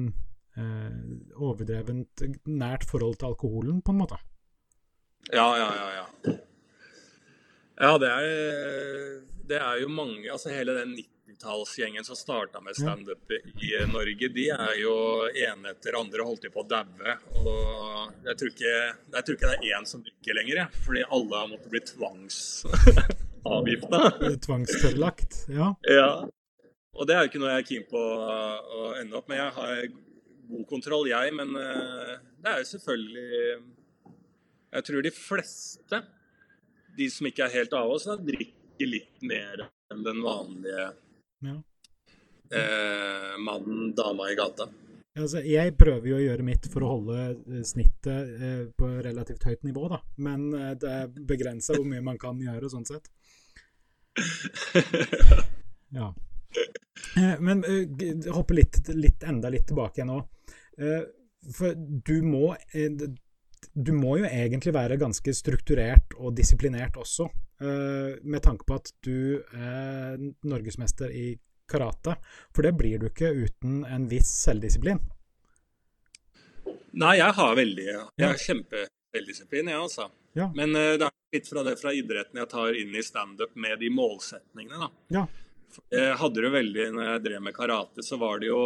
overdrevent 0.58 2.26
nært 2.50 2.88
forhold 2.90 3.20
til 3.22 3.32
alkoholen, 3.32 3.84
på 3.86 3.94
en 3.94 4.02
måte. 4.02 4.18
Ja, 5.30 5.48
ja, 5.60 5.70
ja. 5.76 5.88
Ja, 5.98 6.06
ja 7.84 7.92
det 8.02 8.10
er 8.10 8.24
det 9.48 9.60
er 9.62 9.78
jo 9.82 9.88
mange 9.92 10.32
altså 10.32 10.50
Hele 10.52 10.74
den 10.80 10.96
90-tallsgjengen 10.98 12.04
som 12.08 12.16
starta 12.16 12.62
med 12.64 12.76
standup 12.78 13.32
i 13.32 13.34
Norge, 13.92 14.30
de 14.34 14.50
er 14.54 14.74
jo 14.82 14.94
ene 15.28 15.70
etter 15.74 16.00
andre 16.00 16.24
holdt 16.28 16.44
de 16.48 16.52
på 16.54 16.62
å 16.64 16.68
daue. 16.68 17.16
Og 17.42 18.28
jeg 18.28 18.36
tror, 18.40 18.50
ikke, 18.54 18.74
jeg 19.18 19.24
tror 19.28 19.36
ikke 19.36 19.52
det 19.52 19.58
er 19.58 19.68
én 19.76 19.86
som 19.90 20.00
drikker 20.06 20.34
lenger, 20.40 20.58
fordi 20.86 21.02
alle 21.04 21.34
har 21.42 21.48
måttet 21.52 21.72
bli 21.74 21.82
tvangsavgifta. 21.92 24.00
Tvangstørrlagt, 24.48 25.32
ja. 25.52 25.68
ja. 25.92 26.12
Og 26.98 27.04
det 27.08 27.14
er 27.16 27.22
jo 27.24 27.30
ikke 27.32 27.42
noe 27.44 27.54
jeg 27.54 27.62
er 27.64 27.72
keen 27.74 27.86
på 27.92 28.00
å 28.00 28.02
ende 29.02 29.14
opp 29.20 29.28
med. 29.30 29.38
Jeg 29.44 29.52
har 29.60 29.74
god 30.50 30.68
kontroll, 30.70 31.10
jeg, 31.12 31.34
men 31.36 31.56
eh, 31.60 32.14
det 32.44 32.52
er 32.52 32.62
jo 32.62 32.70
selvfølgelig 32.72 33.32
Jeg 34.78 34.88
tror 34.90 35.06
de 35.06 35.12
fleste, 35.16 36.02
de 36.98 37.10
som 37.12 37.30
ikke 37.30 37.46
er 37.46 37.56
helt 37.56 37.76
av 37.78 37.94
oss, 37.94 38.08
drikker 38.28 38.90
litt 38.90 39.24
mer 39.26 39.68
enn 39.94 40.04
den 40.06 40.20
vanlige 40.26 40.90
ja. 41.48 41.56
eh, 42.52 43.34
mannen, 43.40 43.94
dama 43.98 44.28
i 44.32 44.36
gata. 44.38 44.68
Altså, 45.18 45.42
jeg 45.42 45.74
prøver 45.80 46.12
jo 46.12 46.18
å 46.20 46.22
gjøre 46.22 46.46
mitt 46.46 46.68
for 46.70 46.86
å 46.86 46.92
holde 46.92 47.18
eh, 47.32 47.64
snittet 47.66 48.36
eh, 48.38 48.64
på 48.78 48.90
relativt 49.06 49.48
høyt 49.50 49.64
nivå, 49.66 49.88
da. 49.90 50.02
Men 50.22 50.52
eh, 50.54 50.74
det 50.78 50.94
er 50.94 51.16
begrensa 51.32 51.78
hvor 51.78 51.88
mye 51.90 52.04
man 52.06 52.20
kan 52.22 52.38
gjøre, 52.44 52.70
sånn 52.74 52.88
sett. 52.90 53.12
Ja. 55.96 56.10
Eh, 57.16 57.40
men 57.40 57.62
hoppe 58.36 58.58
litt, 58.58 58.82
litt, 58.92 59.24
enda 59.24 59.48
litt 59.48 59.70
tilbake 59.70 60.02
igjen 60.02 60.10
nå. 60.12 60.18
For 61.58 61.74
du 61.78 62.22
må 62.22 62.52
Du 63.74 63.90
må 63.94 64.18
jo 64.20 64.28
egentlig 64.30 64.74
være 64.76 65.00
ganske 65.02 65.34
strukturert 65.34 66.14
og 66.20 66.36
disiplinert 66.38 66.98
også 67.02 67.26
Eh, 67.62 68.16
med 68.22 68.44
tanke 68.44 68.66
på 68.66 68.76
at 68.78 68.92
du 69.02 69.42
er 69.58 70.18
norgesmester 70.46 71.10
i 71.10 71.40
karate. 71.70 72.16
For 72.56 72.66
det 72.66 72.76
blir 72.78 73.02
du 73.02 73.08
ikke 73.10 73.32
uten 73.34 73.82
en 73.86 74.06
viss 74.12 74.30
selvdisiplin. 74.44 75.02
Nei, 76.98 77.18
jeg 77.20 77.34
har 77.38 77.58
veldig 77.58 77.86
Jeg 77.88 78.24
har 78.24 78.40
kjempeselvdisiplin, 78.42 79.72
jeg, 79.74 79.80
altså. 79.80 80.08
Ja. 80.38 80.52
Men 80.56 80.74
det 80.74 81.08
er 81.08 81.14
litt 81.34 81.50
fra 81.50 81.64
det 81.66 81.76
fra 81.82 81.94
idretten 81.98 82.40
jeg 82.40 82.50
tar 82.52 82.78
inn 82.78 82.94
i 82.94 83.04
standup 83.06 83.56
med 83.58 83.80
de 83.82 83.90
målsetningene, 83.94 84.86
da. 84.86 84.90
Ja. 85.14 85.26
Jeg 85.92 86.14
hadde 86.22 86.42
det 86.42 86.52
veldig 86.54 86.86
når 86.96 87.10
jeg 87.10 87.24
drev 87.26 87.42
med 87.44 87.56
karate, 87.58 88.06
så 88.06 88.18
var 88.22 88.40
det 88.42 88.52
jo 88.52 88.62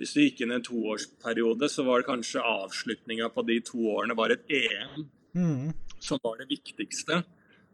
Hvis 0.00 0.14
du 0.16 0.22
gikk 0.22 0.40
inn 0.40 0.54
i 0.54 0.56
en 0.56 0.64
toårsperiode, 0.64 1.68
så 1.68 1.84
var 1.84 2.00
det 2.00 2.08
kanskje 2.08 2.40
avslutninga 2.40 3.28
på 3.34 3.44
de 3.44 3.58
to 3.68 3.82
årene 3.92 4.16
var 4.16 4.32
et 4.32 4.46
EM 4.48 5.02
mm. 5.36 5.66
som 6.00 6.20
var 6.24 6.38
det 6.40 6.48
viktigste. 6.48 7.20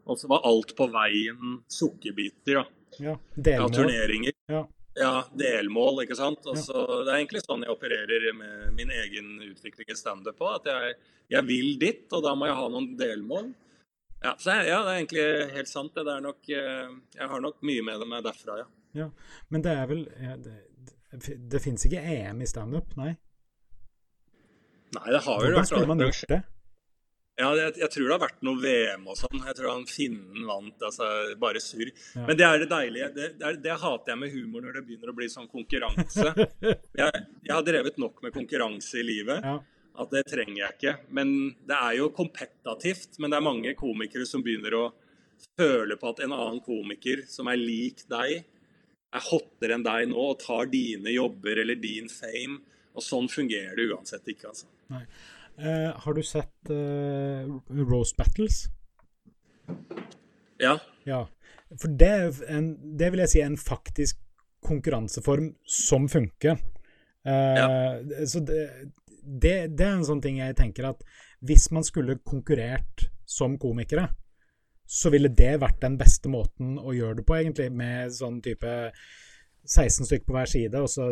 Og 0.07 0.19
så 0.19 0.27
var 0.31 0.43
alt 0.47 0.73
på 0.75 0.89
veien 0.91 1.61
sukkerbiter. 1.71 2.59
da. 2.59 2.65
Ja, 2.99 3.13
delmål. 3.35 3.71
Ja, 3.71 3.77
turneringer. 3.77 4.35
Ja. 4.51 4.61
ja. 4.99 5.13
delmål, 5.39 6.03
ikke 6.03 6.19
sant. 6.19 6.43
Og 6.51 6.59
så, 6.59 6.83
Det 7.05 7.13
er 7.13 7.21
egentlig 7.21 7.45
sånn 7.45 7.63
jeg 7.63 7.71
opererer 7.71 8.27
med 8.35 8.75
min 8.75 8.91
egen 8.91 9.33
utvikling 9.47 9.91
i 9.91 9.99
standup 9.99 10.39
på. 10.39 10.51
At 10.51 10.67
jeg, 10.67 10.99
jeg, 11.31 11.47
vil 11.47 11.73
dit, 11.79 12.05
og 12.11 12.27
da 12.27 12.35
må 12.35 12.51
jeg 12.51 12.59
ha 12.59 12.69
noen 12.75 12.93
delmål. 12.99 13.51
Ja, 14.19 14.35
så 14.35 14.57
jeg, 14.57 14.73
ja, 14.73 14.83
det 14.83 14.91
er 14.91 14.99
egentlig 14.99 15.27
helt 15.55 15.71
sant. 15.71 15.95
Det 15.95 16.11
er 16.11 16.23
nok, 16.27 16.43
eh, 16.51 16.95
jeg 17.21 17.35
har 17.35 17.43
nok 17.43 17.63
mye 17.71 17.87
med 17.87 18.03
det 18.03 18.13
med 18.15 18.27
derfra, 18.27 18.63
ja. 18.65 18.71
ja. 19.05 19.11
Men 19.47 19.63
det 19.63 19.79
er 19.79 19.93
vel 19.95 20.09
Det, 21.11 21.61
fins 21.63 21.87
ikke 21.87 22.03
EM 22.03 22.43
i 22.43 22.49
standup, 22.49 22.91
nei? 22.99 23.13
Nei, 24.95 25.07
det 25.11 25.23
har 25.23 25.43
jo 25.43 25.49
Hvordan 25.51 25.67
skulle 25.67 25.89
man 25.89 26.03
gjort 26.03 26.29
det? 26.31 26.41
Ja, 27.37 27.51
jeg, 27.53 27.75
jeg, 27.77 27.89
tror 27.93 28.07
det 28.07 28.13
har 28.15 28.21
vært 28.23 28.39
noe 28.47 28.57
VM 28.57 29.03
og 29.11 29.17
sånn. 29.19 29.41
Jeg 29.45 29.55
tror 29.59 29.69
han 29.69 29.83
finnen 29.85 30.47
vant. 30.49 30.85
altså 30.87 31.09
Bare 31.37 31.61
surr. 31.61 31.91
Ja. 32.15 32.23
Men 32.25 32.39
det 32.39 32.45
er 32.47 32.63
det 32.63 32.69
deilige. 32.71 33.09
Det, 33.13 33.27
det, 33.37 33.51
det, 33.61 33.75
hater 33.77 34.13
jeg 34.13 34.21
med 34.23 34.33
humor 34.33 34.65
når 34.65 34.79
det 34.79 34.83
begynner 34.87 35.11
å 35.11 35.17
bli 35.19 35.27
sånn 35.29 35.49
konkurranse. 35.51 36.31
jeg, 37.01 37.11
jeg, 37.11 37.51
har 37.51 37.65
drevet 37.67 37.99
nok 38.01 38.23
med 38.25 38.33
konkurranse 38.33 38.97
i 39.03 39.05
livet 39.05 39.45
ja. 39.45 39.53
at 40.01 40.15
det 40.15 40.23
trenger 40.31 40.63
jeg 40.63 40.77
ikke. 40.79 40.95
Men 41.19 41.35
det 41.69 41.77
er 41.77 41.99
jo 41.99 42.09
kompetativt. 42.17 43.19
Men 43.21 43.29
det 43.29 43.37
er 43.37 43.49
mange 43.51 43.75
komikere 43.77 44.25
som 44.25 44.41
begynner 44.45 44.79
å 44.79 44.85
føle 45.61 45.99
på 46.01 46.09
at 46.09 46.25
en 46.25 46.33
annen 46.33 46.63
komiker 46.65 47.21
som 47.29 47.53
er 47.53 47.61
lik 47.61 48.01
deg, 48.09 48.47
er 49.15 49.23
hottere 49.29 49.77
enn 49.77 49.85
deg 49.85 50.09
nå 50.11 50.25
og 50.33 50.39
tar 50.43 50.69
dine 50.71 51.13
jobber 51.13 51.63
eller 51.63 51.79
din 51.79 52.09
fame. 52.11 52.59
Og 52.97 53.05
sånn 53.05 53.29
fungerer 53.29 53.77
det 53.77 53.91
uansett 53.91 54.27
ikke, 54.31 54.51
altså. 54.51 54.69
Nei. 54.93 55.03
Uh, 55.57 55.89
har 56.03 56.13
du 56.13 56.21
sett 56.25 56.69
uh, 56.69 57.49
Rose 57.81 58.13
Battles? 58.17 58.67
Ja. 60.61 60.75
ja. 61.05 61.23
For 61.73 61.93
det, 61.93 62.13
en, 62.49 62.71
det, 62.97 63.11
vil 63.13 63.23
jeg 63.23 63.31
si 63.33 63.41
er 63.41 63.49
en 63.51 63.59
faktisk 63.59 64.19
konkurranseform 64.65 65.51
som 65.69 66.07
funker. 66.09 66.61
Uh, 67.27 67.57
ja. 67.57 67.67
Så 68.29 68.41
det, 68.45 68.61
det, 69.21 69.55
det, 69.77 69.85
er 69.85 69.95
en 69.95 70.07
sånn 70.07 70.21
ting 70.23 70.39
jeg 70.41 70.57
tenker 70.57 70.91
at 70.91 71.01
hvis 71.45 71.69
man 71.73 71.85
skulle 71.85 72.19
konkurrert 72.25 73.09
som 73.27 73.57
komikere, 73.61 74.07
så 74.87 75.11
ville 75.11 75.29
det 75.29 75.57
vært 75.61 75.81
den 75.83 75.97
beste 75.99 76.31
måten 76.31 76.77
å 76.79 76.93
gjøre 76.95 77.19
det 77.19 77.25
på, 77.27 77.35
egentlig, 77.35 77.67
med 77.75 78.13
sånn 78.15 78.39
type 78.43 78.73
16 79.67 80.07
stykker 80.07 80.25
på 80.29 80.35
hver 80.37 80.47
side, 80.47 80.79
og 80.79 80.87
så 80.89 81.09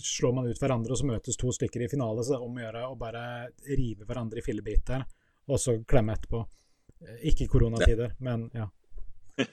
slår 0.00 0.36
man 0.38 0.48
ut 0.48 0.60
hverandre, 0.60 0.94
og 0.94 1.00
så 1.00 1.08
møtes 1.10 1.36
to 1.36 1.52
stykker 1.52 1.84
i 1.84 1.90
finale. 1.92 2.24
Så 2.24 2.34
det 2.34 2.38
er 2.38 2.46
om 2.46 2.56
å 2.56 2.62
gjøre 2.62 2.84
å 2.88 2.98
bare 2.98 3.24
rive 3.68 4.08
hverandre 4.08 4.40
i 4.40 4.46
fillebiter, 4.46 5.04
og 5.48 5.60
så 5.60 5.76
klemme 5.88 6.16
etterpå. 6.16 6.40
Ikke 7.28 7.44
i 7.44 7.50
koronatider, 7.52 8.14
ja. 8.16 8.22
men 8.24 8.48
ja. 8.56 8.68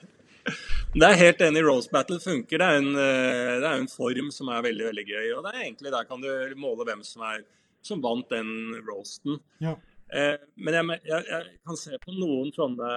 Det 0.96 1.02
er 1.04 1.18
helt 1.18 1.42
enig. 1.42 1.62
Rose 1.66 1.90
Battle 1.92 2.20
funker. 2.22 2.60
Det 2.62 2.66
er, 2.66 2.80
en, 2.80 2.92
eh, 2.94 3.56
det 3.60 3.66
er 3.66 3.80
en 3.80 3.90
form 3.90 4.30
som 4.32 4.48
er 4.54 4.62
veldig 4.64 4.86
veldig 4.88 5.04
gøy. 5.08 5.26
og 5.34 5.42
det 5.44 5.52
er 5.52 5.64
egentlig 5.64 5.92
Der 5.92 6.06
kan 6.08 6.22
du 6.22 6.30
måle 6.56 6.86
hvem 6.86 7.02
som, 7.04 7.24
er, 7.26 7.42
som 7.84 8.02
vant 8.02 8.30
den 8.30 8.78
roasten. 8.86 9.40
Ja. 9.60 9.74
Eh, 10.14 10.38
men 10.54 10.78
jeg, 10.78 11.00
jeg, 11.10 11.26
jeg, 11.32 11.58
kan 11.66 11.80
se 11.80 11.98
på 11.98 12.14
noen 12.14 12.52
sånne 12.54 12.92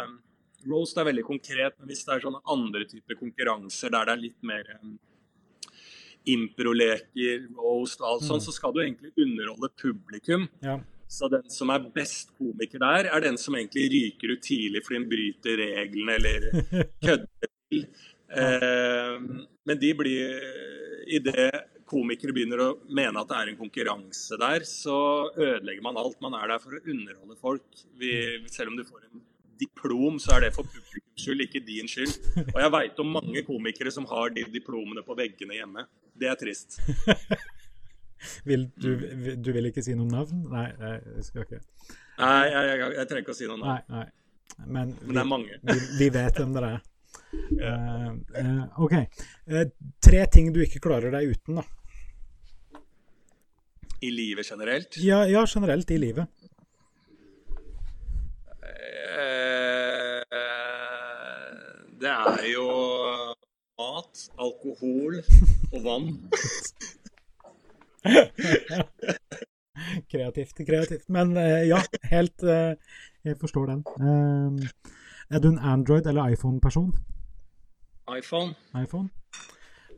roast 0.67 0.97
er 0.99 1.07
veldig 1.09 1.25
konkret, 1.27 1.77
men 1.79 1.89
hvis 1.91 2.03
det 2.05 2.15
er 2.15 2.25
sånne 2.25 2.41
andre 2.51 2.85
typer 2.89 3.17
konkurranser 3.19 3.93
der 3.93 4.09
det 4.09 4.15
er 4.15 4.23
litt 4.23 4.47
mer 4.47 4.69
um, 4.81 4.97
improleker, 6.29 7.47
roast 7.57 8.03
og 8.03 8.13
alt 8.13 8.27
sånt, 8.27 8.45
så 8.45 8.53
skal 8.55 8.75
du 8.75 8.81
egentlig 8.83 9.13
underholde 9.15 9.71
publikum. 9.79 10.47
Ja. 10.65 10.79
Så 11.09 11.29
den 11.31 11.47
som 11.49 11.71
er 11.73 11.87
best 11.93 12.35
komiker 12.37 12.81
der, 12.83 13.09
er 13.09 13.23
den 13.23 13.39
som 13.41 13.57
egentlig 13.57 13.87
ryker 13.93 14.35
ut 14.35 14.43
tidlig 14.45 14.83
fordi 14.85 14.99
den 14.99 15.09
bryter 15.09 15.63
reglene 15.63 16.17
eller 16.19 16.49
kødder 17.05 17.49
til. 17.71 17.87
Eh, 18.29 19.15
men 19.65 19.81
de 19.81 19.93
blir 19.97 20.43
Idet 21.09 21.79
komikere 21.89 22.35
begynner 22.35 22.61
å 22.61 22.67
mene 22.93 23.21
at 23.21 23.31
det 23.31 23.37
er 23.39 23.49
en 23.49 23.57
konkurranse 23.57 24.37
der, 24.37 24.65
så 24.67 24.97
ødelegger 25.33 25.81
man 25.85 25.97
alt. 25.97 26.19
Man 26.21 26.35
er 26.37 26.51
der 26.51 26.61
for 26.61 26.77
å 26.77 26.81
underholde 26.83 27.37
folk. 27.39 27.65
Vi, 27.97 28.11
selv 28.53 28.69
om 28.73 28.77
du 28.77 28.85
får 28.85 29.07
en 29.07 29.23
diplom, 29.59 30.19
så 30.21 30.37
er 30.37 30.47
det 30.47 30.53
for 30.55 30.67
publikums 30.67 31.23
skyld, 31.23 31.45
ikke 31.45 31.61
din 31.67 31.89
skyld. 31.91 32.15
Og 32.47 32.59
jeg 32.63 32.73
veit 32.75 33.01
om 33.03 33.15
mange 33.17 33.43
komikere 33.47 33.91
som 33.93 34.07
har 34.09 34.33
de 34.35 34.45
diplomene 34.53 35.03
på 35.05 35.17
veggene 35.19 35.57
hjemme. 35.59 35.85
Det 36.19 36.29
er 36.31 36.37
trist. 36.39 36.79
Vil, 38.43 38.65
du, 38.75 38.89
du, 39.39 39.51
vil 39.55 39.69
ikke 39.69 39.83
si 39.83 39.93
noen 39.95 40.09
navn? 40.11 40.41
Nei, 40.51 40.65
jeg 40.75 41.23
skal 41.23 41.45
ikke. 41.45 41.59
Nei, 42.19 42.49
jeg, 42.51 42.63
jeg, 42.67 42.79
jeg 42.97 43.07
trenger 43.07 43.23
ikke 43.23 43.31
å 43.31 43.37
si 43.37 43.47
noen 43.47 43.61
navn. 43.63 43.85
Nei, 43.87 44.01
nei. 44.01 44.65
Men, 44.65 44.91
Men 45.05 45.13
det 45.15 45.21
er 45.21 45.29
mange. 45.29 45.59
vi, 45.63 45.77
vi 46.01 46.09
vet 46.11 46.39
hvem 46.41 46.55
dere 46.57 46.77
er. 46.77 46.85
Uh, 47.29 48.15
uh, 48.37 48.81
OK. 48.81 48.93
Uh, 49.49 49.63
tre 50.01 50.23
ting 50.33 50.47
du 50.53 50.59
ikke 50.63 50.81
klarer 50.81 51.13
deg 51.13 51.29
uten, 51.35 51.59
da. 51.59 52.81
I 54.01 54.09
livet 54.13 54.49
generelt? 54.49 54.97
Ja, 55.03 55.23
ja 55.29 55.43
generelt 55.49 55.91
i 55.93 55.99
livet. 56.01 56.29
Det 62.01 62.09
er 62.11 62.45
jo 62.53 62.65
mat, 63.79 64.23
alkohol 64.39 65.19
og 65.73 65.83
vann. 65.85 66.09
kreativt, 70.11 70.55
kreativt. 70.67 71.05
Men 71.09 71.35
ja, 71.67 71.79
helt 72.11 72.43
Jeg 73.23 73.35
forstår 73.39 73.65
den. 73.73 73.83
Er 75.29 75.39
du 75.39 75.49
en 75.51 75.59
Android- 75.59 76.07
eller 76.07 76.27
iPhone-person? 76.33 76.93
iPhone. 78.17 78.55
iPhone. 78.83 79.09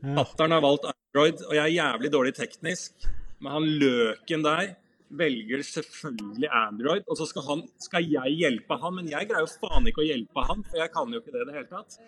Fattern 0.02 0.50
har 0.50 0.60
valgt 0.60 0.84
Android, 0.90 1.44
og 1.48 1.54
jeg 1.54 1.62
er 1.62 1.76
jævlig 1.78 2.12
dårlig 2.12 2.34
teknisk. 2.34 2.92
Men 3.40 3.52
han 3.52 3.62
løken 3.62 4.44
der 4.44 4.74
velger 5.18 5.62
selvfølgelig 5.66 6.48
Android, 6.56 7.02
og 7.06 7.16
så 7.16 7.26
skal, 7.28 7.42
han, 7.48 7.64
skal 7.80 8.06
jeg 8.08 8.36
hjelpe 8.38 8.78
han. 8.82 8.94
Men 8.98 9.10
jeg 9.10 9.28
greier 9.30 9.44
jo 9.46 9.50
faen 9.62 9.88
ikke 9.90 10.04
å 10.04 10.08
hjelpe 10.08 10.46
han, 10.48 10.62
for 10.68 10.82
jeg 10.82 10.92
kan 10.94 11.12
jo 11.12 11.22
ikke 11.22 11.34
det 11.34 11.42
i 11.42 11.48
det 11.50 11.56
hele 11.58 11.70
tatt. 11.70 11.98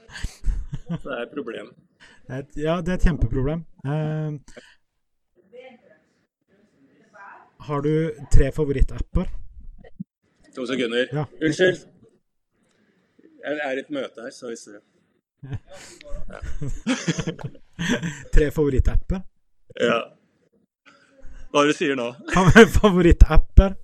Så 0.84 1.02
det 1.04 1.16
er 1.16 1.26
et 1.26 1.34
problem. 1.34 1.74
Ja, 2.28 2.78
det 2.80 2.92
er 2.92 2.96
et 2.96 3.06
kjempeproblem. 3.08 3.64
Uh, 3.84 4.40
har 7.68 7.84
du 7.84 7.94
tre 8.32 8.50
favorittapper? 8.52 9.30
To 10.56 10.66
sekunder. 10.68 11.08
Ja. 11.12 11.24
Unnskyld. 11.42 11.86
Jeg 13.44 13.60
er 13.64 13.76
i 13.76 13.80
et 13.84 13.90
møte 13.92 14.24
her, 14.24 14.32
så 14.32 14.48
hvis 14.48 14.64
du 14.68 14.76
ja. 16.32 16.38
Tre 18.32 18.46
favorittapper? 18.50 19.20
Ja. 19.80 19.98
Hva 21.54 21.62
du 21.68 21.70
sier 21.70 21.94
nå? 21.94 22.08
Favorittapper? 22.80 23.76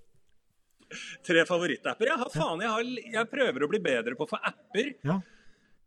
Tre 1.23 1.43
favorittapper? 1.47 2.09
Ja, 2.11 2.17
faen, 2.33 2.65
jeg, 2.65 2.71
har, 2.73 2.89
jeg, 3.15 3.29
prøver 3.31 3.63
å 3.63 3.69
bli 3.71 3.79
bedre 3.85 4.17
på 4.19 4.27
å 4.27 4.31
få 4.33 4.41
apper. 4.43 4.89
Ja. 5.07 5.21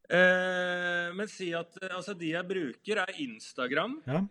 Eh, 0.08 1.10
men 1.18 1.28
si 1.28 1.50
at 1.58 1.76
altså, 1.90 2.16
de 2.16 2.30
jeg 2.32 2.48
bruker, 2.48 3.02
er 3.04 3.20
Instagram. 3.26 3.98
Ja. 4.08 4.22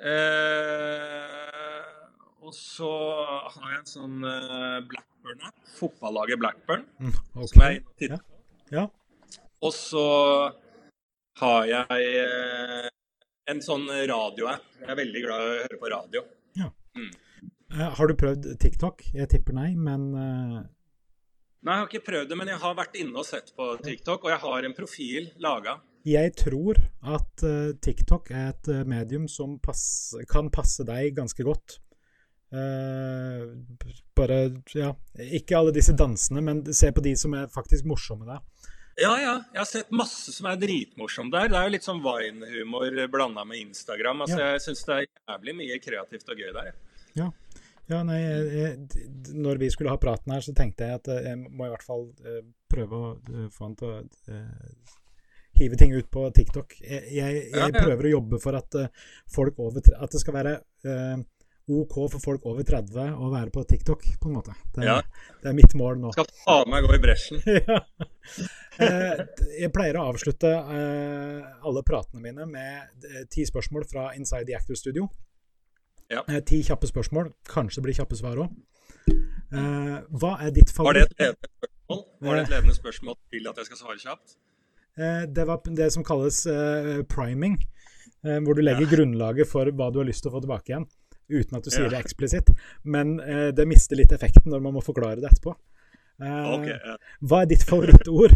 Eh, 0.00 1.90
og 2.48 2.56
så 2.56 2.88
har 3.52 3.66
jeg 3.74 3.82
en 3.82 3.90
sånn 3.90 4.24
uh, 4.24 4.80
Blackburn-app. 4.88 5.58
Fotballaget 5.76 6.40
Blackburn. 6.40 6.86
Mm, 6.96 7.12
okay. 7.34 7.50
Som 7.52 7.64
jeg 7.66 7.82
titter 8.00 8.16
ja. 8.16 8.22
ja. 8.72 8.86
Og 9.60 9.76
så 9.76 10.06
har 11.42 11.68
jeg 11.68 12.24
uh, 12.24 12.88
en 13.50 13.62
sånn 13.64 13.86
radioapp. 14.10 14.66
Jeg 14.80 14.92
er 14.92 15.00
veldig 15.00 15.24
glad 15.26 15.42
i 15.42 15.50
å 15.50 15.58
høre 15.64 15.80
på 15.80 15.90
radio. 15.92 16.22
Ja. 16.58 16.70
Mm. 16.98 17.10
Uh, 17.70 17.88
har 17.98 18.10
du 18.10 18.16
prøvd 18.18 18.48
TikTok? 18.62 19.04
Jeg 19.14 19.30
tipper 19.30 19.56
nei, 19.56 19.72
men 19.78 20.10
Nei, 21.60 21.74
jeg 21.74 21.82
har 21.82 21.88
ikke 21.90 22.06
prøvd 22.06 22.30
det, 22.30 22.36
men 22.40 22.48
jeg 22.48 22.60
har 22.62 22.76
vært 22.78 22.94
inne 22.96 23.20
og 23.20 23.26
sett 23.28 23.50
på 23.52 23.66
TikTok, 23.84 24.24
og 24.24 24.32
jeg 24.32 24.40
har 24.46 24.64
en 24.64 24.74
profil 24.78 25.26
laga. 25.44 25.74
Jeg 26.08 26.32
tror 26.40 26.78
at 27.12 27.44
TikTok 27.84 28.30
er 28.32 28.54
et 28.54 28.70
medium 28.88 29.26
som 29.28 29.58
pass, 29.60 29.82
kan 30.30 30.48
passe 30.54 30.86
deg 30.88 31.12
ganske 31.18 31.44
godt. 31.44 31.76
Uh, 32.50 33.54
bare 34.18 34.38
Ja, 34.74 34.94
ikke 35.30 35.58
alle 35.58 35.74
disse 35.74 35.94
dansene, 35.94 36.42
men 36.42 36.64
se 36.74 36.90
på 36.92 37.02
de 37.04 37.14
som 37.18 37.34
er 37.38 37.50
faktisk 37.52 37.86
morsomme 37.86 38.26
der. 38.26 38.42
Ja, 39.00 39.12
ja. 39.20 39.34
Jeg 39.52 39.60
har 39.62 39.68
sett 39.68 39.92
masse 39.96 40.32
som 40.34 40.48
er 40.50 40.58
dritmorsomt 40.60 41.32
der. 41.32 41.48
Det 41.48 41.56
er 41.58 41.68
jo 41.68 41.74
litt 41.74 41.86
sånn 41.86 42.02
Vine-humor 42.04 42.98
blanda 43.12 43.46
med 43.48 43.62
Instagram. 43.62 44.26
Altså, 44.26 44.38
Ja. 44.40 44.52
Jeg 44.54 44.64
syns 44.66 44.84
det 44.84 44.96
er 44.96 45.06
jævlig 45.06 45.56
mye 45.62 45.78
kreativt 45.80 46.28
og 46.28 46.42
gøy 46.42 46.52
der. 46.56 46.72
Ja. 47.16 47.30
ja 47.88 48.02
nei, 48.06 48.20
jeg, 48.20 48.74
når 49.34 49.62
vi 49.62 49.70
skulle 49.72 49.94
ha 49.94 50.00
praten 50.00 50.34
her, 50.34 50.44
så 50.44 50.54
tenkte 50.56 50.84
jeg 50.84 51.00
at 51.00 51.08
eh, 51.08 51.30
jeg 51.30 51.40
må 51.40 51.66
i 51.66 51.72
hvert 51.72 51.86
fall 51.86 52.10
uh, 52.26 52.42
prøve 52.70 53.00
å 53.00 53.12
uh, 53.16 53.46
få 53.54 53.70
han 53.70 53.76
til 53.80 53.88
å 53.88 54.36
hive 55.60 55.80
ting 55.80 55.96
ut 55.96 56.10
på 56.12 56.28
TikTok. 56.36 56.76
Jeg, 56.84 57.08
jeg, 57.16 57.42
jeg 57.56 57.76
prøver 57.76 58.06
å 58.06 58.14
jobbe 58.18 58.40
for 58.40 58.56
at 58.56 58.76
folk 59.28 59.58
over 59.60 59.82
At 59.96 60.12
det 60.12 60.20
skal 60.22 60.36
være 60.36 60.52
OK 61.70 61.94
for 62.10 62.18
folk 62.22 62.46
over 62.50 62.64
30 62.66 63.14
å 63.14 63.28
være 63.30 63.52
på 63.54 63.62
TikTok, 63.68 64.02
på 64.20 64.28
en 64.30 64.34
måte. 64.38 64.54
Det, 64.74 64.84
Ja. 64.84 64.96
det 65.42 65.50
er 65.52 65.54
mitt 65.54 65.74
mål 65.78 66.00
nå. 66.02 66.10
Skal 66.16 66.26
faen 66.42 66.70
meg 66.72 66.82
gå 66.86 66.96
i 66.96 67.00
bresjen. 67.02 67.42
ja. 67.46 67.78
Eh, 68.80 69.22
jeg 69.60 69.70
pleier 69.74 69.98
å 70.00 70.06
avslutte 70.10 70.50
eh, 70.50 71.48
alle 71.66 71.82
pratene 71.86 72.22
mine 72.24 72.46
med 72.48 73.06
eh, 73.06 73.24
ti 73.30 73.44
spørsmål 73.46 73.86
fra 73.90 74.08
Inside 74.16 74.48
the 74.48 74.56
Actor 74.58 74.78
Studio. 74.78 75.08
Ja. 76.10 76.24
Ti 76.26 76.62
kjappe 76.66 76.88
spørsmål. 76.90 77.30
Kanskje 77.46 77.78
det 77.78 77.86
blir 77.86 77.98
kjappe 78.00 78.18
svar 78.18 78.40
òg. 78.42 78.54
hva 79.50 80.30
er 80.42 80.50
ditt 80.54 80.70
Var 80.74 80.94
det 80.94 81.02
et 81.06 81.18
ledende 81.18 81.50
spørsmål? 81.50 82.00
Var 82.20 82.36
det 82.36 82.42
et 82.42 82.54
ledende 82.54 82.74
spørsmål 82.74 83.18
til 83.30 83.50
at 83.50 83.60
jeg 83.60 83.68
skal 83.68 83.78
svare 83.78 83.98
kjapt? 84.02 84.34
Det 85.34 85.44
var 85.46 85.60
det 85.78 85.92
som 85.94 86.04
kalles 86.04 86.42
priming. 87.08 87.58
hvor 88.22 88.54
du 88.58 88.62
legger 88.62 88.90
grunnlaget 88.90 89.48
for 89.48 89.70
hva 89.70 89.90
du 89.92 90.00
har 90.02 90.08
lyst 90.10 90.22
til 90.24 90.32
å 90.32 90.34
få 90.34 90.42
tilbake 90.42 90.74
igjen. 90.74 90.88
Uten 91.30 91.56
at 91.58 91.64
du 91.64 91.70
sier 91.70 91.86
Ja. 91.86 91.90
det 91.94 92.00
eksplisitt. 92.04 92.50
Men 92.84 93.20
eh, 93.20 93.50
det 93.54 93.66
mister 93.70 93.96
litt 93.96 94.12
effekten 94.12 94.50
når 94.50 94.60
man 94.64 94.74
må 94.74 94.82
forklare 94.84 95.20
det 95.22 95.30
etterpå. 95.30 95.54
Eh, 96.20 96.48
Ok, 96.54 96.66
ja. 96.68 96.96
Hva 97.22 97.42
er 97.42 97.46
ditt 97.52 97.62
favorittord? 97.64 98.34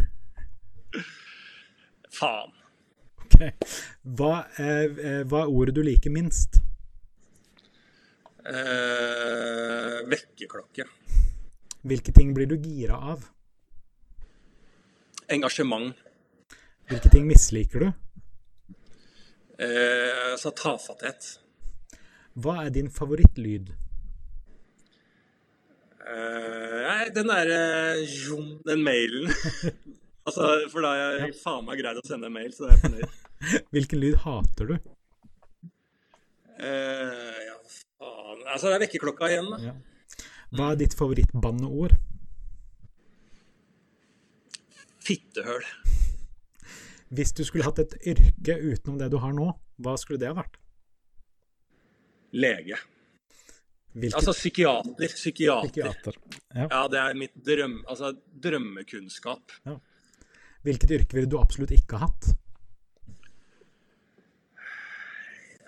Faen. 2.18 2.52
Ok. 3.24 3.40
Hva, 4.04 4.44
er, 4.62 4.92
eh, 5.02 5.22
hva 5.26 5.42
er 5.44 5.50
ordet 5.50 5.74
du 5.74 5.82
liker 5.82 6.10
minst? 6.14 6.60
Eh, 8.44 10.00
vekkerklokke. 10.10 10.84
Hvilke 11.84 12.12
ting 12.16 12.32
blir 12.36 12.46
du 12.48 12.56
gira 12.60 12.96
av? 13.12 13.24
Engasjement. 15.32 15.94
Hvilke 16.88 17.10
ting 17.12 17.26
misliker 17.28 17.86
du? 17.86 17.90
Eh, 19.58 20.32
altså 20.34 20.50
tafatthet. 20.56 21.38
Hva 22.34 22.64
er 22.64 22.72
din 22.74 22.90
favorittlyd? 22.90 23.70
Uh, 26.04 27.04
den 27.14 27.30
derre 27.30 27.60
uh, 28.02 28.40
Den 28.66 28.82
mailen. 28.84 29.30
altså, 30.26 30.48
for 30.72 30.84
da 30.84 30.90
har 30.92 31.22
jeg 31.22 31.36
faen 31.40 31.64
meg 31.68 31.80
greid 31.80 32.00
å 32.00 32.04
sende 32.06 32.28
en 32.28 32.34
mail, 32.34 32.50
så 32.52 32.66
det 32.66 32.72
er 32.72 32.74
jeg 32.74 32.82
fornøyd. 32.88 33.20
Hvilken 33.76 34.02
lyd 34.02 34.18
hater 34.24 34.72
du? 34.72 34.74
Uh, 36.54 37.38
ja, 37.44 37.56
faen 37.70 38.42
Altså, 38.50 38.68
det 38.68 38.74
er 38.74 38.84
vekkerklokka 38.84 39.30
igjen, 39.30 39.52
da. 39.54 39.60
Ja. 39.70 39.76
Hva 40.54 40.72
er 40.72 40.82
ditt 40.82 40.98
favorittbanneord? 40.98 41.96
Fittehøl. 45.04 45.64
Hvis 47.14 47.34
du 47.36 47.44
skulle 47.46 47.66
hatt 47.66 47.80
et 47.82 47.96
yrke 48.10 48.58
utenom 48.58 48.98
det 48.98 49.10
du 49.12 49.18
har 49.22 49.34
nå, 49.36 49.52
hva 49.82 49.96
skulle 50.00 50.18
det 50.22 50.30
ha 50.30 50.36
vært? 50.38 50.58
Lege. 52.34 52.78
Hvilket 53.94 54.18
Altså 54.18 54.34
psykiater. 54.34 55.12
Psykiater. 55.14 55.68
psykiater? 55.70 56.16
Ja. 56.54 56.66
Ja, 56.70 56.80
det 56.90 56.98
er 56.98 57.18
mitt 57.18 57.34
drøm, 57.46 57.76
altså, 57.88 58.10
drømmekunnskap. 58.42 59.54
Hvilket 60.66 60.96
yrke 60.98 61.18
ville 61.18 61.30
du 61.30 61.38
absolutt 61.38 61.74
ikke 61.76 62.00
ha 62.00 62.08
hatt? 62.08 62.32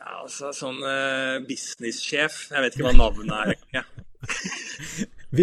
Ja, 0.01 0.23
altså 0.23 0.51
sånn 0.55 0.83
eh, 0.87 1.37
businesssjef. 1.47 2.49
Jeg 2.51 2.65
vet 2.65 2.79
ikke 2.79 2.89
hva 2.89 2.97
navnet 2.99 3.37
er. 3.37 3.55
Ja. 3.79 3.85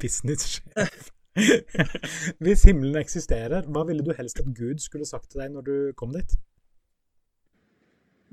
Businesssjef 0.00 1.12
Hvis 2.44 2.62
himmelen 2.64 2.96
eksisterer, 3.00 3.66
hva 3.68 3.84
ville 3.88 4.04
du 4.04 4.12
helst 4.16 4.40
at 4.40 4.48
Gud 4.56 4.80
skulle 4.80 5.08
sagt 5.08 5.30
til 5.32 5.42
deg 5.42 5.52
når 5.52 5.66
du 5.66 5.76
kom 5.98 6.14
dit? 6.16 6.36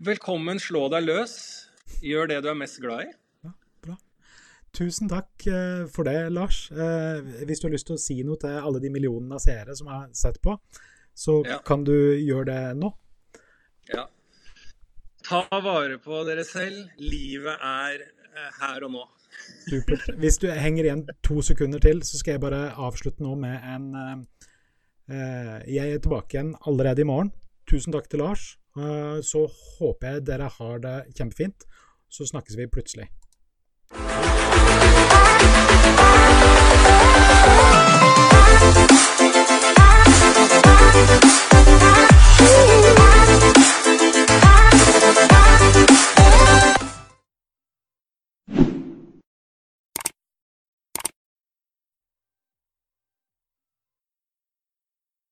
Velkommen, 0.04 0.60
slå 0.60 0.88
deg 0.92 1.06
løs. 1.08 1.36
Gjør 2.04 2.28
det 2.28 2.42
du 2.44 2.50
er 2.52 2.58
mest 2.60 2.82
glad 2.84 3.06
i. 3.06 3.12
Ja, 3.46 3.54
bra. 3.86 3.96
Tusen 4.76 5.12
takk 5.12 5.46
eh, 5.48 5.86
for 5.92 6.08
det, 6.08 6.18
Lars. 6.36 6.66
Eh, 6.72 7.24
hvis 7.48 7.62
du 7.62 7.70
har 7.70 7.76
lyst 7.76 7.88
til 7.88 7.96
å 7.96 8.02
si 8.02 8.18
noe 8.28 8.40
til 8.42 8.58
alle 8.58 8.82
de 8.84 8.92
millionene 8.92 9.38
av 9.38 9.44
seere 9.44 9.76
som 9.78 9.92
har 9.92 10.10
sett 10.18 10.42
på, 10.44 10.58
så 11.16 11.40
ja. 11.48 11.60
kan 11.66 11.86
du 11.88 11.96
gjøre 11.96 12.48
det 12.50 12.62
nå. 12.82 12.92
Ja. 13.94 14.08
Ta 15.24 15.46
vare 15.64 16.00
på 16.04 16.24
dere 16.28 16.44
selv. 16.48 16.90
Livet 17.00 17.56
er 17.56 18.04
eh, 18.04 18.50
her 18.60 18.88
og 18.90 18.96
nå. 18.98 19.06
Supert. 19.70 20.10
Hvis 20.20 20.42
du 20.44 20.50
henger 20.52 20.90
igjen 20.90 21.06
to 21.26 21.40
sekunder 21.46 21.80
til, 21.84 22.04
så 22.06 22.20
skal 22.20 22.36
jeg 22.36 22.44
bare 22.44 22.66
avslutte 22.80 23.24
nå 23.24 23.34
med 23.40 23.64
en 23.66 24.28
Jeg 25.10 25.96
er 25.96 25.98
tilbake 26.00 26.38
igjen 26.38 26.54
allerede 26.70 27.04
i 27.04 27.08
morgen. 27.08 27.32
Tusen 27.68 27.92
takk 27.96 28.06
til 28.12 28.22
Lars. 28.24 28.54
Så 29.28 29.42
håper 29.50 30.14
jeg 30.14 30.26
dere 30.30 30.48
har 30.54 30.80
det 30.86 30.94
kjempefint. 31.18 31.66
Så 32.18 32.26
snakkes 32.26 32.58
vi 32.58 32.68
plutselig. 32.68 33.08